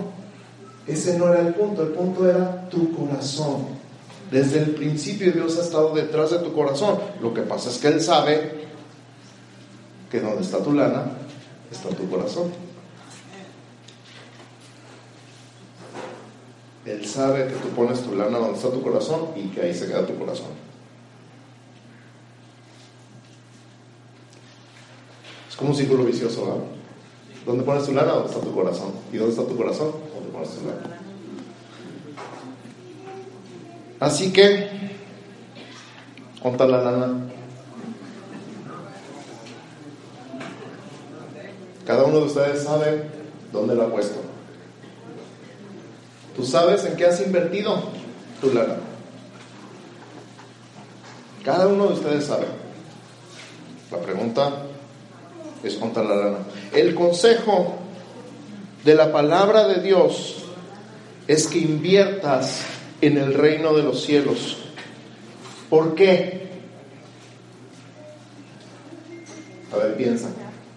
Ese 0.86 1.18
no 1.18 1.30
era 1.30 1.42
el 1.42 1.52
punto, 1.52 1.82
el 1.82 1.90
punto 1.90 2.26
era 2.26 2.66
tu 2.70 2.90
corazón. 2.96 3.66
Desde 4.30 4.58
el 4.58 4.70
principio 4.72 5.32
Dios 5.32 5.56
ha 5.58 5.62
estado 5.62 5.94
detrás 5.94 6.30
de 6.30 6.38
tu 6.38 6.52
corazón. 6.52 6.98
Lo 7.20 7.32
que 7.32 7.42
pasa 7.42 7.70
es 7.70 7.78
que 7.78 7.88
Él 7.88 8.00
sabe 8.00 8.66
que 10.10 10.20
donde 10.20 10.42
está 10.42 10.58
tu 10.62 10.72
lana, 10.72 11.12
está 11.70 11.88
tu 11.90 12.08
corazón. 12.08 12.52
Él 16.84 17.04
sabe 17.04 17.48
que 17.48 17.54
tú 17.54 17.68
pones 17.70 18.00
tu 18.00 18.14
lana 18.14 18.38
donde 18.38 18.56
está 18.56 18.70
tu 18.70 18.80
corazón 18.80 19.30
y 19.34 19.48
que 19.48 19.60
ahí 19.60 19.74
se 19.74 19.88
queda 19.88 20.06
tu 20.06 20.16
corazón. 20.16 20.46
Es 25.48 25.56
como 25.56 25.70
un 25.70 25.76
círculo 25.76 26.04
vicioso, 26.04 26.44
¿verdad? 26.46 26.64
¿Dónde 27.44 27.64
pones 27.64 27.84
tu 27.86 27.92
lana? 27.92 28.12
¿Dónde 28.12 28.28
está 28.28 28.40
tu 28.40 28.54
corazón? 28.54 28.92
¿Y 29.12 29.16
dónde 29.16 29.34
está 29.34 29.46
tu 29.46 29.56
corazón? 29.56 29.92
¿Dónde 30.14 30.30
pones 30.30 30.50
tu 30.50 30.66
lana? 30.66 31.05
Así 33.98 34.32
que, 34.32 34.68
¿dónde 36.42 36.66
la 36.66 36.82
lana? 36.82 37.14
Cada 41.86 42.04
uno 42.04 42.18
de 42.18 42.26
ustedes 42.26 42.62
sabe 42.64 43.04
dónde 43.52 43.74
lo 43.74 43.84
ha 43.84 43.90
puesto. 43.90 44.20
¿Tú 46.34 46.44
sabes 46.44 46.84
en 46.84 46.96
qué 46.96 47.06
has 47.06 47.20
invertido 47.24 47.82
tu 48.40 48.52
lana? 48.52 48.76
Cada 51.42 51.66
uno 51.68 51.86
de 51.86 51.94
ustedes 51.94 52.24
sabe. 52.24 52.46
La 53.90 53.98
pregunta 53.98 54.50
es 55.62 55.76
contar 55.76 56.04
la 56.04 56.16
lana. 56.16 56.38
El 56.72 56.94
consejo 56.94 57.76
de 58.84 58.94
la 58.94 59.10
palabra 59.10 59.66
de 59.68 59.80
Dios 59.80 60.34
es 61.26 61.46
que 61.46 61.58
inviertas 61.58 62.75
en 63.00 63.18
el 63.18 63.34
reino 63.34 63.74
de 63.74 63.82
los 63.82 64.02
cielos. 64.02 64.58
¿Por 65.68 65.94
qué? 65.94 66.48
A 69.72 69.76
ver, 69.76 69.96
piensa. 69.96 70.28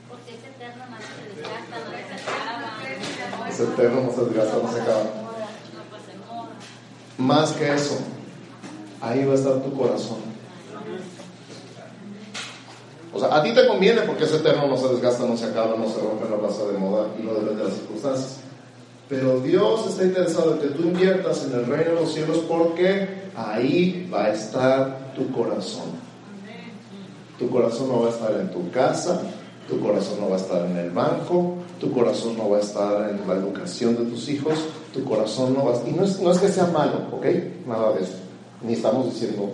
Porque 0.09 0.35
es 0.35 0.43
eterno, 0.43 0.85
no 0.89 0.97
se 0.99 1.35
desgasta, 1.35 1.77
no 1.77 1.91
se 1.91 2.13
acaba. 2.21 3.49
Es 3.49 3.59
eterno, 3.59 4.01
no 4.01 4.11
se 4.11 4.25
desgasta, 4.25 4.57
no 4.61 4.71
se 4.71 4.81
acaba. 4.81 5.03
Más 7.17 7.51
que 7.51 7.73
eso, 7.73 7.99
ahí 9.01 9.25
va 9.25 9.33
a 9.33 9.35
estar 9.35 9.61
tu 9.61 9.73
corazón. 9.77 10.29
O 13.11 13.19
sea, 13.19 13.35
a 13.35 13.43
ti 13.43 13.53
te 13.53 13.67
conviene 13.67 14.01
porque 14.01 14.23
es 14.23 14.33
eterno, 14.33 14.67
no 14.67 14.77
se 14.77 14.87
desgasta, 14.87 15.25
no 15.25 15.35
se 15.35 15.45
acaba, 15.45 15.75
no 15.75 15.89
se 15.89 15.99
rompe, 15.99 16.29
no 16.29 16.37
pasa 16.37 16.65
de 16.65 16.77
moda 16.77 17.07
y 17.19 17.23
no 17.23 17.33
depende 17.33 17.63
de 17.63 17.69
las 17.69 17.73
circunstancias. 17.73 18.48
Pero 19.09 19.39
Dios 19.39 19.87
está 19.87 20.03
interesado 20.03 20.53
en 20.53 20.59
que 20.59 20.67
tú 20.67 20.83
inviertas 20.83 21.43
en 21.43 21.53
el 21.53 21.65
reino 21.65 21.95
de 21.95 22.01
los 22.01 22.13
cielos 22.13 22.37
porque 22.47 23.23
ahí 23.35 24.07
va 24.13 24.25
a 24.25 24.33
estar 24.33 25.13
tu 25.15 25.31
corazón. 25.31 25.97
Tu 27.39 27.49
corazón 27.49 27.87
no 27.89 28.01
va 28.01 28.07
a 28.07 28.11
estar 28.11 28.31
en 28.39 28.51
tu 28.51 28.69
casa, 28.69 29.19
tu 29.67 29.79
corazón 29.79 30.19
no 30.19 30.29
va 30.29 30.35
a 30.35 30.39
estar 30.39 30.63
en 30.63 30.77
el 30.77 30.91
banco, 30.91 31.55
tu 31.79 31.91
corazón 31.91 32.37
no 32.37 32.51
va 32.51 32.57
a 32.57 32.59
estar 32.59 33.09
en 33.09 33.27
la 33.27 33.33
educación 33.33 33.95
de 33.95 34.11
tus 34.11 34.29
hijos, 34.29 34.59
tu 34.93 35.03
corazón 35.03 35.55
no 35.55 35.65
va 35.65 35.71
a 35.71 35.73
estar... 35.75 35.89
Y 35.89 35.93
no 35.93 36.03
es, 36.03 36.19
no 36.19 36.31
es 36.31 36.37
que 36.37 36.49
sea 36.49 36.67
malo, 36.67 37.07
¿ok? 37.11 37.25
Nada 37.65 37.93
de 37.93 38.03
eso. 38.03 38.17
Ni 38.61 38.73
estamos 38.73 39.05
diciendo 39.05 39.49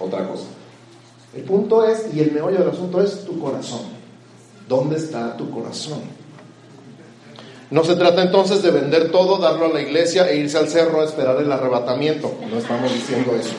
otra 0.00 0.26
cosa. 0.26 0.46
El 1.36 1.42
punto 1.42 1.86
es, 1.86 2.12
y 2.12 2.20
el 2.20 2.32
meollo 2.32 2.58
del 2.58 2.70
asunto 2.70 3.00
es 3.00 3.24
tu 3.24 3.38
corazón. 3.38 3.82
¿Dónde 4.66 4.96
está 4.96 5.36
tu 5.36 5.48
corazón? 5.50 6.17
No 7.70 7.84
se 7.84 7.96
trata 7.96 8.22
entonces 8.22 8.62
de 8.62 8.70
vender 8.70 9.10
todo, 9.10 9.36
darlo 9.38 9.66
a 9.66 9.68
la 9.68 9.82
iglesia 9.82 10.28
e 10.28 10.36
irse 10.36 10.56
al 10.56 10.68
cerro 10.68 11.02
a 11.02 11.04
esperar 11.04 11.38
el 11.38 11.52
arrebatamiento. 11.52 12.34
No 12.50 12.58
estamos 12.58 12.92
diciendo 12.92 13.36
eso. 13.38 13.52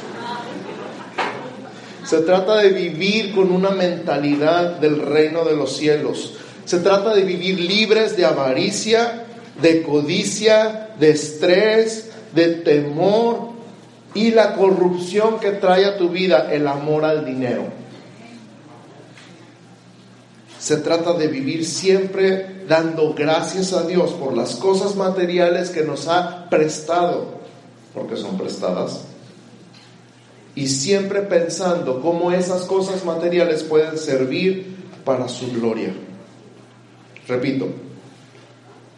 Se 2.06 2.22
trata 2.22 2.58
de 2.58 2.70
vivir 2.70 3.36
con 3.36 3.52
una 3.52 3.70
mentalidad 3.70 4.80
del 4.80 5.00
reino 5.00 5.46
de 5.46 5.56
los 5.56 5.78
cielos. 5.78 6.34
Se 6.66 6.80
trata 6.80 7.14
de 7.14 7.22
vivir 7.22 7.60
libres 7.60 8.18
de 8.18 8.26
avaricia, 8.26 9.26
de 9.62 9.84
codicia, 9.84 10.90
de 11.00 11.12
estrés, 11.12 12.10
de 12.34 12.48
temor 12.48 13.50
y 14.16 14.32
la 14.32 14.56
corrupción 14.56 15.40
que 15.40 15.52
trae 15.52 15.86
a 15.86 15.98
tu 15.98 16.10
vida 16.10 16.50
el 16.52 16.68
amor 16.68 17.06
al 17.06 17.26
dinero. 17.26 17.79
Se 20.60 20.78
trata 20.78 21.14
de 21.14 21.28
vivir 21.28 21.66
siempre 21.66 22.64
dando 22.68 23.14
gracias 23.14 23.72
a 23.74 23.84
Dios 23.84 24.12
por 24.12 24.36
las 24.36 24.56
cosas 24.56 24.96
materiales 24.96 25.70
que 25.70 25.84
nos 25.84 26.08
ha 26.08 26.50
prestado, 26.50 27.40
porque 27.94 28.18
son 28.18 28.38
prestadas, 28.38 29.06
y 30.56 30.68
siempre 30.68 31.22
pensando 31.22 32.02
cómo 32.02 32.32
esas 32.32 32.64
cosas 32.64 33.06
materiales 33.06 33.64
pueden 33.64 33.98
servir 33.98 34.76
para 35.06 35.30
su 35.30 35.50
gloria. 35.52 35.94
Repito, 37.28 37.68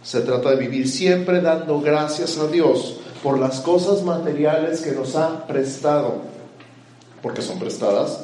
se 0.02 0.22
trata 0.22 0.50
de 0.50 0.56
vivir 0.56 0.90
siempre 0.90 1.42
dando 1.42 1.80
gracias 1.80 2.40
a 2.40 2.48
Dios 2.48 2.98
por 3.22 3.38
las 3.38 3.60
cosas 3.60 4.04
materiales 4.04 4.82
que 4.82 4.94
nos 4.94 5.16
ha 5.16 5.46
prestado, 5.46 6.22
porque 7.22 7.44
son 7.44 7.60
prestadas, 7.60 8.20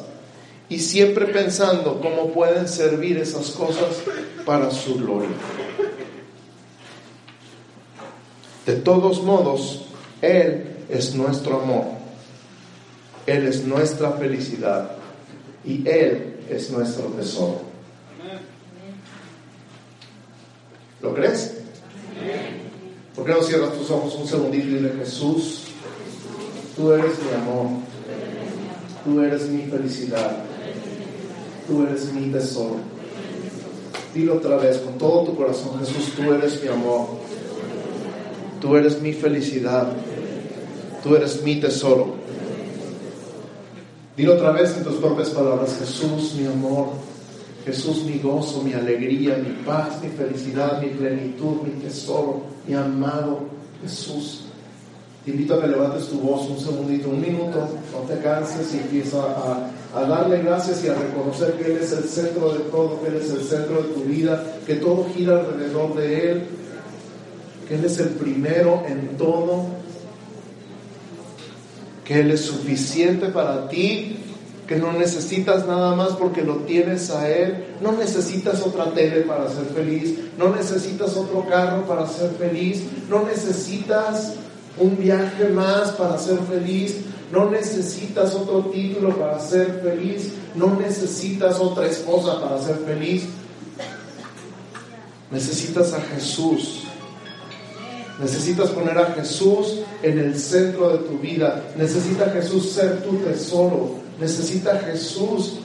y 0.69 0.80
siempre 0.80 1.27
pensando 1.27 1.99
cómo 2.01 2.32
pueden 2.34 2.67
servir 2.67 3.17
esas 3.17 3.51
cosas 3.51 4.01
para 4.45 4.69
su 4.71 4.95
gloria. 4.95 5.30
De 8.65 8.75
todos 8.75 9.23
modos, 9.23 9.86
Él 10.21 10.75
es 10.89 11.15
nuestro 11.15 11.62
amor, 11.62 11.86
Él 13.25 13.47
es 13.47 13.63
nuestra 13.63 14.12
felicidad 14.12 14.91
y 15.63 15.88
Él 15.88 16.41
es 16.49 16.69
nuestro 16.69 17.06
tesoro. 17.08 17.62
¿Lo 21.01 21.13
crees? 21.13 21.53
¿Por 23.15 23.25
qué 23.25 23.32
no 23.32 23.41
cierras 23.41 23.73
tus 23.73 23.89
ojos 23.89 24.15
un 24.15 24.27
segundito 24.27 24.67
y 24.67 24.73
dile 24.75 24.93
Jesús, 24.99 25.63
tú 26.75 26.91
eres 26.91 27.13
mi 27.23 27.34
amor, 27.34 27.67
tú 29.03 29.21
eres 29.21 29.47
mi 29.47 29.63
felicidad, 29.63 30.43
tú 31.67 31.84
eres 31.84 32.12
mi 32.13 32.32
tesoro. 32.32 32.75
Dilo 34.13 34.36
otra 34.36 34.58
vez 34.58 34.77
con 34.77 34.97
todo 34.97 35.25
tu 35.25 35.36
corazón, 35.36 35.80
Jesús, 35.80 36.13
tú 36.15 36.34
eres 36.34 36.62
mi 36.63 36.69
amor, 36.69 37.08
tú 38.60 38.75
eres 38.75 39.01
mi 39.01 39.13
felicidad, 39.13 39.89
tú 41.03 41.15
eres 41.15 41.43
mi 41.43 41.60
tesoro. 41.60 42.15
Dilo 44.15 44.34
otra 44.34 44.51
vez 44.51 44.75
en 44.77 44.84
tus 44.84 44.95
propias 44.95 45.30
palabras, 45.30 45.77
Jesús, 45.77 46.34
mi 46.39 46.47
amor, 46.47 46.88
Jesús, 47.65 48.03
mi 48.06 48.17
gozo, 48.17 48.63
mi 48.63 48.73
alegría, 48.73 49.38
mi 49.38 49.63
paz, 49.63 50.01
mi 50.01 50.10
felicidad, 50.10 50.82
mi 50.82 50.88
plenitud, 50.88 51.62
mi 51.63 51.82
tesoro, 51.82 52.41
mi 52.65 52.73
amado 52.73 53.41
Jesús. 53.84 54.45
Te 55.23 55.32
invito 55.32 55.56
a 55.56 55.62
que 55.62 55.67
levantes 55.67 56.08
tu 56.08 56.19
voz 56.19 56.49
un 56.49 56.58
segundito, 56.58 57.10
un 57.10 57.19
minuto, 57.19 57.67
no 57.91 57.99
te 58.08 58.19
canses 58.21 58.73
y 58.73 58.77
empieza 58.77 59.17
a 59.19 59.66
a 59.97 60.07
darle 60.07 60.43
gracias 60.43 60.83
y 60.83 60.89
a 60.89 60.93
reconocer 60.93 61.53
que 61.53 61.71
Él 61.71 61.79
es 61.81 61.91
el 61.91 62.03
centro 62.03 62.53
de 62.53 62.60
todo, 62.60 63.01
que 63.01 63.07
Él 63.07 63.15
es 63.15 63.31
el 63.31 63.41
centro 63.41 63.81
de 63.81 63.89
tu 63.89 64.01
vida, 64.01 64.43
que 64.65 64.75
todo 64.75 65.07
gira 65.15 65.39
alrededor 65.39 65.95
de 65.95 66.31
Él, 66.31 66.43
que 67.67 67.75
Él 67.75 67.86
es 67.86 67.97
el 67.97 68.10
primero 68.10 68.83
en 68.88 69.17
todo, 69.17 69.65
que 72.05 72.19
Él 72.19 72.31
es 72.31 72.41
suficiente 72.41 73.27
para 73.29 73.67
ti, 73.69 74.17
que 74.67 74.75
no 74.75 74.91
necesitas 74.93 75.65
nada 75.65 75.95
más 75.95 76.10
porque 76.10 76.43
lo 76.43 76.57
tienes 76.57 77.10
a 77.10 77.27
Él, 77.29 77.65
no 77.81 77.93
necesitas 77.93 78.62
otra 78.62 78.93
tele 78.93 79.21
para 79.21 79.49
ser 79.49 79.65
feliz, 79.65 80.19
no 80.38 80.55
necesitas 80.55 81.17
otro 81.17 81.47
carro 81.49 81.88
para 81.88 82.05
ser 82.05 82.29
feliz, 82.31 82.83
no 83.10 83.23
necesitas 83.23 84.33
un 84.77 84.95
viaje 84.97 85.49
más 85.49 85.91
para 85.93 86.19
ser 86.19 86.38
feliz, 86.39 86.97
no 87.31 87.49
necesitas 87.49 88.33
otro 88.35 88.69
título 88.71 89.15
para 89.17 89.39
ser 89.39 89.81
feliz. 89.83 90.31
No 90.55 90.75
necesitas 90.75 91.59
otra 91.59 91.87
esposa 91.87 92.41
para 92.41 92.61
ser 92.61 92.77
feliz. 92.77 93.25
Necesitas 95.29 95.93
a 95.93 96.01
Jesús. 96.01 96.83
Necesitas 98.19 98.69
poner 98.69 98.97
a 98.97 99.13
Jesús 99.13 99.79
en 100.01 100.17
el 100.19 100.39
centro 100.39 100.89
de 100.89 100.97
tu 100.99 101.19
vida. 101.19 101.63
Necesita 101.77 102.29
Jesús 102.29 102.71
ser 102.71 103.03
tu 103.03 103.17
tesoro. 103.17 103.95
Necesita 104.19 104.79
Jesús 104.79 105.59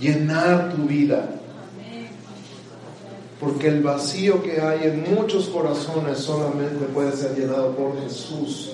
llenar 0.00 0.74
tu 0.74 0.82
vida. 0.82 1.28
Porque 3.40 3.68
el 3.68 3.82
vacío 3.82 4.42
que 4.42 4.60
hay 4.60 4.80
en 4.84 5.14
muchos 5.14 5.48
corazones 5.48 6.18
solamente 6.18 6.86
puede 6.86 7.12
ser 7.12 7.36
llenado 7.36 7.70
por 7.72 8.00
Jesús. 8.02 8.72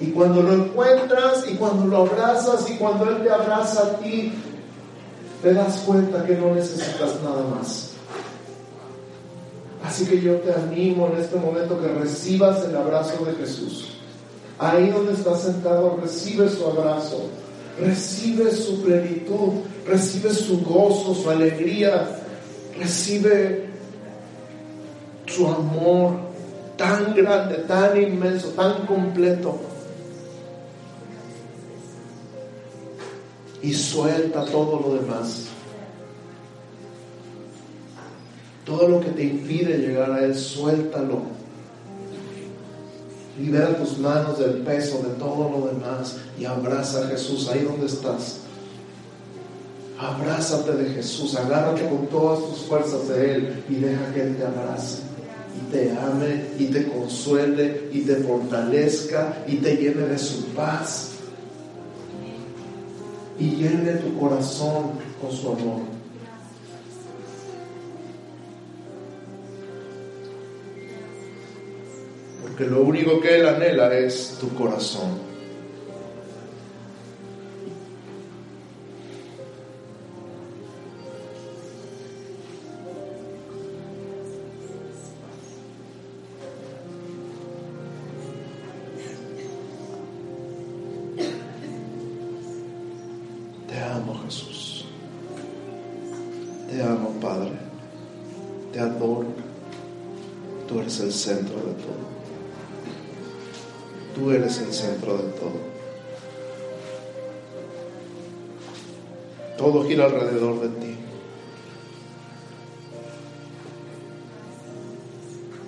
Y 0.00 0.06
cuando 0.06 0.42
lo 0.42 0.52
encuentras 0.52 1.44
y 1.50 1.54
cuando 1.54 1.86
lo 1.86 1.98
abrazas 1.98 2.68
y 2.68 2.74
cuando 2.74 3.08
Él 3.08 3.22
te 3.22 3.30
abraza 3.30 3.82
a 3.82 3.96
ti, 3.98 4.32
te 5.42 5.54
das 5.54 5.78
cuenta 5.86 6.26
que 6.26 6.34
no 6.34 6.54
necesitas 6.54 7.22
nada 7.22 7.44
más. 7.54 7.92
Así 9.84 10.06
que 10.06 10.20
yo 10.20 10.36
te 10.36 10.52
animo 10.52 11.08
en 11.08 11.20
este 11.20 11.36
momento 11.36 11.80
que 11.80 11.88
recibas 11.88 12.64
el 12.64 12.74
abrazo 12.74 13.24
de 13.24 13.34
Jesús. 13.34 13.90
Ahí 14.58 14.90
donde 14.90 15.12
estás 15.12 15.42
sentado, 15.42 15.98
recibe 16.00 16.48
su 16.48 16.64
abrazo, 16.66 17.28
recibe 17.78 18.50
su 18.50 18.82
plenitud, 18.82 19.52
recibe 19.86 20.32
su 20.32 20.60
gozo, 20.62 21.14
su 21.14 21.30
alegría, 21.30 22.08
recibe 22.78 23.66
su 25.26 25.46
amor 25.46 26.16
tan 26.76 27.14
grande, 27.14 27.58
tan 27.68 28.00
inmenso, 28.00 28.48
tan 28.48 28.86
completo. 28.86 29.58
Y 33.62 33.72
suelta 33.72 34.44
todo 34.44 34.80
lo 34.80 34.94
demás. 35.00 35.46
Todo 38.64 38.88
lo 38.88 39.00
que 39.00 39.10
te 39.10 39.24
impide 39.24 39.78
llegar 39.78 40.10
a 40.10 40.24
Él, 40.24 40.34
suéltalo. 40.34 41.22
Libera 43.38 43.76
tus 43.76 43.98
manos 43.98 44.38
del 44.38 44.58
peso 44.58 44.98
de 44.98 45.14
todo 45.14 45.50
lo 45.50 45.66
demás 45.66 46.18
y 46.38 46.44
abraza 46.44 47.04
a 47.04 47.08
Jesús 47.08 47.48
ahí 47.48 47.60
donde 47.60 47.86
estás. 47.86 48.43
Abrázate 50.04 50.72
de 50.72 50.90
Jesús, 50.90 51.34
agárrate 51.34 51.88
con 51.88 52.06
todas 52.08 52.38
tus 52.40 52.58
fuerzas 52.66 53.08
de 53.08 53.34
Él 53.34 53.64
y 53.70 53.76
deja 53.76 54.12
que 54.12 54.20
Él 54.20 54.36
te 54.36 54.44
abrace 54.44 54.98
y 55.56 55.72
te 55.72 55.90
ame 55.92 56.44
y 56.58 56.66
te 56.66 56.86
consuele 56.86 57.88
y 57.90 58.02
te 58.02 58.16
fortalezca 58.16 59.44
y 59.46 59.56
te 59.56 59.76
llene 59.76 60.06
de 60.06 60.18
su 60.18 60.44
paz 60.48 61.12
y 63.38 63.50
llene 63.52 63.92
tu 63.92 64.18
corazón 64.18 64.90
con 65.22 65.32
su 65.32 65.48
amor. 65.48 65.80
Porque 72.42 72.66
lo 72.66 72.82
único 72.82 73.22
que 73.22 73.36
Él 73.36 73.48
anhela 73.48 73.94
es 73.94 74.36
tu 74.38 74.50
corazón. 74.54 75.33
Te 96.70 96.82
amo 96.82 97.10
Padre. 97.20 97.52
Te 98.72 98.80
adoro. 98.80 99.28
Tú 100.66 100.80
eres 100.80 101.00
el 101.00 101.12
centro 101.12 101.56
de 101.56 101.72
todo. 101.74 102.04
Tú 104.14 104.30
eres 104.30 104.58
el 104.58 104.72
centro 104.72 105.16
de 105.18 105.28
todo. 105.32 105.74
Todo 109.58 109.84
gira 109.86 110.06
alrededor 110.06 110.60
de 110.60 110.68
ti. 110.68 110.96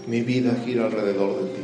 Mi 0.07 0.23
vida 0.23 0.57
gira 0.65 0.87
alrededor 0.87 1.43
de 1.43 1.51
ti. 1.51 1.63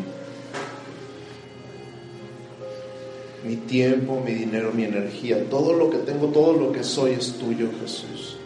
Mi 3.44 3.56
tiempo, 3.56 4.20
mi 4.24 4.34
dinero, 4.34 4.72
mi 4.72 4.84
energía, 4.84 5.48
todo 5.48 5.72
lo 5.72 5.90
que 5.90 5.98
tengo, 5.98 6.28
todo 6.28 6.52
lo 6.52 6.72
que 6.72 6.84
soy 6.84 7.12
es 7.12 7.32
tuyo, 7.38 7.70
Jesús. 7.80 8.36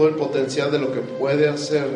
Todo 0.00 0.08
el 0.08 0.14
potencial 0.14 0.72
de 0.72 0.78
lo 0.78 0.94
que 0.94 1.00
puede 1.00 1.46
hacer, 1.46 1.86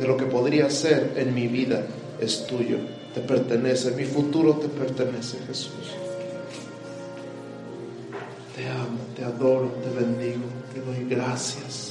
de 0.00 0.04
lo 0.04 0.16
que 0.16 0.24
podría 0.24 0.68
ser 0.68 1.12
en 1.14 1.32
mi 1.32 1.46
vida, 1.46 1.86
es 2.20 2.44
tuyo, 2.44 2.78
te 3.14 3.20
pertenece, 3.20 3.92
mi 3.92 4.04
futuro 4.04 4.54
te 4.54 4.66
pertenece, 4.66 5.38
Jesús. 5.46 5.94
Te 8.56 8.68
amo, 8.68 8.98
te 9.14 9.22
adoro, 9.22 9.72
te 9.84 9.90
bendigo, 9.90 10.42
te 10.74 10.80
doy 10.80 11.08
gracias. 11.08 11.83